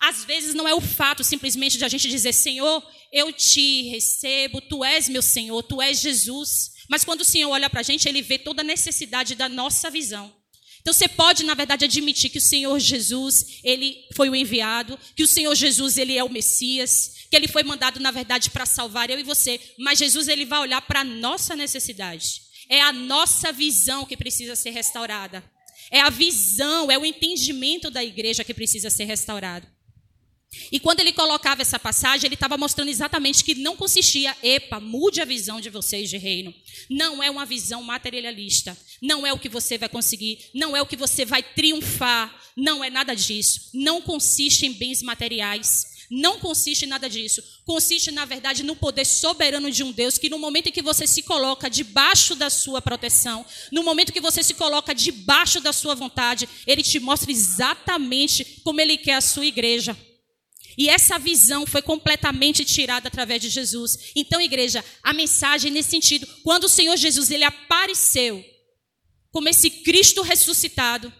Às 0.00 0.24
vezes 0.24 0.54
não 0.54 0.66
é 0.66 0.74
o 0.74 0.80
fato 0.80 1.22
simplesmente 1.22 1.76
de 1.76 1.84
a 1.84 1.88
gente 1.88 2.08
dizer, 2.08 2.32
Senhor, 2.32 2.82
eu 3.12 3.32
te 3.32 3.82
recebo, 3.90 4.60
tu 4.60 4.82
és 4.82 5.08
meu 5.08 5.20
Senhor, 5.20 5.62
tu 5.62 5.82
és 5.82 6.00
Jesus. 6.00 6.72
Mas 6.88 7.04
quando 7.04 7.20
o 7.20 7.24
Senhor 7.24 7.50
olha 7.50 7.68
para 7.68 7.80
a 7.80 7.82
gente, 7.82 8.08
ele 8.08 8.22
vê 8.22 8.38
toda 8.38 8.62
a 8.62 8.64
necessidade 8.64 9.34
da 9.34 9.48
nossa 9.48 9.90
visão. 9.90 10.32
Então 10.80 10.94
você 10.94 11.06
pode, 11.06 11.44
na 11.44 11.54
verdade, 11.54 11.84
admitir 11.84 12.30
que 12.30 12.38
o 12.38 12.40
Senhor 12.40 12.78
Jesus, 12.80 13.60
ele 13.62 13.98
foi 14.16 14.30
o 14.30 14.34
enviado, 14.34 14.98
que 15.14 15.22
o 15.22 15.28
Senhor 15.28 15.54
Jesus, 15.54 15.98
ele 15.98 16.16
é 16.16 16.24
o 16.24 16.30
Messias, 16.30 17.19
que 17.30 17.36
ele 17.36 17.46
foi 17.46 17.62
mandado, 17.62 18.00
na 18.00 18.10
verdade, 18.10 18.50
para 18.50 18.66
salvar 18.66 19.08
eu 19.08 19.18
e 19.18 19.22
você, 19.22 19.60
mas 19.78 19.98
Jesus 19.98 20.26
ele 20.26 20.44
vai 20.44 20.60
olhar 20.60 20.82
para 20.82 21.00
a 21.00 21.04
nossa 21.04 21.54
necessidade. 21.54 22.42
É 22.68 22.80
a 22.80 22.92
nossa 22.92 23.52
visão 23.52 24.04
que 24.04 24.16
precisa 24.16 24.56
ser 24.56 24.70
restaurada. 24.70 25.42
É 25.90 26.00
a 26.00 26.10
visão, 26.10 26.90
é 26.90 26.98
o 26.98 27.04
entendimento 27.04 27.90
da 27.90 28.02
igreja 28.02 28.44
que 28.44 28.54
precisa 28.54 28.90
ser 28.90 29.04
restaurado. 29.04 29.66
E 30.72 30.80
quando 30.80 30.98
ele 30.98 31.12
colocava 31.12 31.62
essa 31.62 31.78
passagem, 31.78 32.26
ele 32.26 32.34
estava 32.34 32.56
mostrando 32.56 32.88
exatamente 32.88 33.44
que 33.44 33.54
não 33.54 33.76
consistia, 33.76 34.36
epa, 34.42 34.80
mude 34.80 35.20
a 35.20 35.24
visão 35.24 35.60
de 35.60 35.70
vocês 35.70 36.10
de 36.10 36.16
reino. 36.16 36.52
Não 36.88 37.22
é 37.22 37.30
uma 37.30 37.46
visão 37.46 37.82
materialista. 37.82 38.76
Não 39.00 39.24
é 39.24 39.32
o 39.32 39.38
que 39.38 39.48
você 39.48 39.78
vai 39.78 39.88
conseguir. 39.88 40.50
Não 40.52 40.76
é 40.76 40.82
o 40.82 40.86
que 40.86 40.96
você 40.96 41.24
vai 41.24 41.42
triunfar. 41.42 42.36
Não 42.56 42.82
é 42.82 42.90
nada 42.90 43.14
disso. 43.14 43.70
Não 43.72 44.02
consiste 44.02 44.66
em 44.66 44.72
bens 44.72 45.02
materiais. 45.02 45.89
Não 46.10 46.40
consiste 46.40 46.84
em 46.84 46.88
nada 46.88 47.08
disso. 47.08 47.40
Consiste, 47.64 48.10
na 48.10 48.24
verdade, 48.24 48.64
no 48.64 48.74
poder 48.74 49.04
soberano 49.04 49.70
de 49.70 49.84
um 49.84 49.92
Deus 49.92 50.18
que, 50.18 50.28
no 50.28 50.40
momento 50.40 50.68
em 50.68 50.72
que 50.72 50.82
você 50.82 51.06
se 51.06 51.22
coloca 51.22 51.70
debaixo 51.70 52.34
da 52.34 52.50
sua 52.50 52.82
proteção, 52.82 53.46
no 53.70 53.84
momento 53.84 54.12
que 54.12 54.20
você 54.20 54.42
se 54.42 54.54
coloca 54.54 54.92
debaixo 54.92 55.60
da 55.60 55.72
sua 55.72 55.94
vontade, 55.94 56.48
ele 56.66 56.82
te 56.82 56.98
mostra 56.98 57.30
exatamente 57.30 58.60
como 58.64 58.80
ele 58.80 58.96
quer 58.96 59.14
a 59.14 59.20
sua 59.20 59.46
igreja. 59.46 59.96
E 60.76 60.88
essa 60.88 61.18
visão 61.18 61.64
foi 61.64 61.82
completamente 61.82 62.64
tirada 62.64 63.06
através 63.06 63.40
de 63.42 63.48
Jesus. 63.48 64.10
Então, 64.16 64.40
igreja, 64.40 64.84
a 65.02 65.12
mensagem 65.12 65.70
nesse 65.70 65.90
sentido, 65.90 66.26
quando 66.42 66.64
o 66.64 66.68
Senhor 66.68 66.96
Jesus 66.96 67.30
ele 67.30 67.44
apareceu 67.44 68.44
como 69.30 69.48
esse 69.48 69.70
Cristo 69.70 70.22
ressuscitado, 70.22 71.12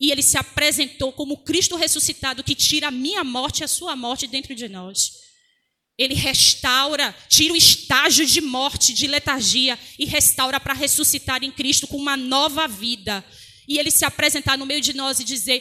e 0.00 0.10
ele 0.10 0.22
se 0.22 0.38
apresentou 0.38 1.12
como 1.12 1.38
Cristo 1.38 1.76
ressuscitado 1.76 2.44
que 2.44 2.54
tira 2.54 2.88
a 2.88 2.92
minha 2.92 3.24
morte 3.24 3.60
e 3.60 3.64
a 3.64 3.68
sua 3.68 3.96
morte 3.96 4.26
dentro 4.26 4.54
de 4.54 4.68
nós. 4.68 5.12
Ele 5.98 6.14
restaura, 6.14 7.12
tira 7.28 7.52
o 7.52 7.56
estágio 7.56 8.24
de 8.24 8.40
morte, 8.40 8.94
de 8.94 9.08
letargia 9.08 9.76
e 9.98 10.04
restaura 10.04 10.60
para 10.60 10.72
ressuscitar 10.72 11.42
em 11.42 11.50
Cristo 11.50 11.88
com 11.88 11.96
uma 11.96 12.16
nova 12.16 12.68
vida. 12.68 13.24
E 13.66 13.78
ele 13.78 13.90
se 13.90 14.04
apresentar 14.04 14.56
no 14.56 14.64
meio 14.64 14.80
de 14.80 14.94
nós 14.94 15.18
e 15.18 15.24
dizer: 15.24 15.60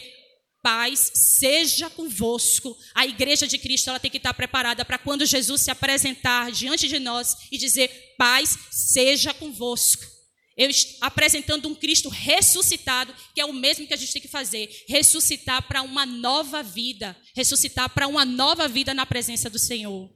paz 0.62 1.12
seja 1.40 1.90
convosco. 1.90 2.78
A 2.94 3.08
igreja 3.08 3.48
de 3.48 3.58
Cristo 3.58 3.90
ela 3.90 4.00
tem 4.00 4.12
que 4.12 4.18
estar 4.18 4.34
preparada 4.36 4.86
para 4.86 5.00
quando 5.00 5.26
Jesus 5.26 5.62
se 5.62 5.72
apresentar 5.72 6.52
diante 6.52 6.88
de 6.88 7.00
nós 7.00 7.36
e 7.52 7.58
dizer: 7.58 8.14
paz 8.18 8.56
seja 8.70 9.34
convosco. 9.34 10.17
Eu 10.58 10.72
apresentando 11.02 11.68
um 11.68 11.76
Cristo 11.76 12.10
ressuscitado, 12.10 13.14
que 13.36 13.40
é 13.40 13.46
o 13.46 13.54
mesmo 13.54 13.86
que 13.86 13.94
a 13.94 13.98
gente 13.98 14.12
tem 14.12 14.22
que 14.22 14.28
fazer, 14.28 14.86
ressuscitar 14.88 15.68
para 15.68 15.84
uma 15.84 16.06
nova 16.06 16.64
vida, 16.64 17.16
ressuscitar 17.36 17.90
para 17.90 18.08
uma 18.08 18.26
nova 18.26 18.68
vida 18.68 18.94
na 18.94 19.06
presença 19.06 19.50
do 19.50 19.60
Senhor. 19.60 20.10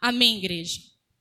Amém, 0.00 0.36
igreja. 0.36 0.87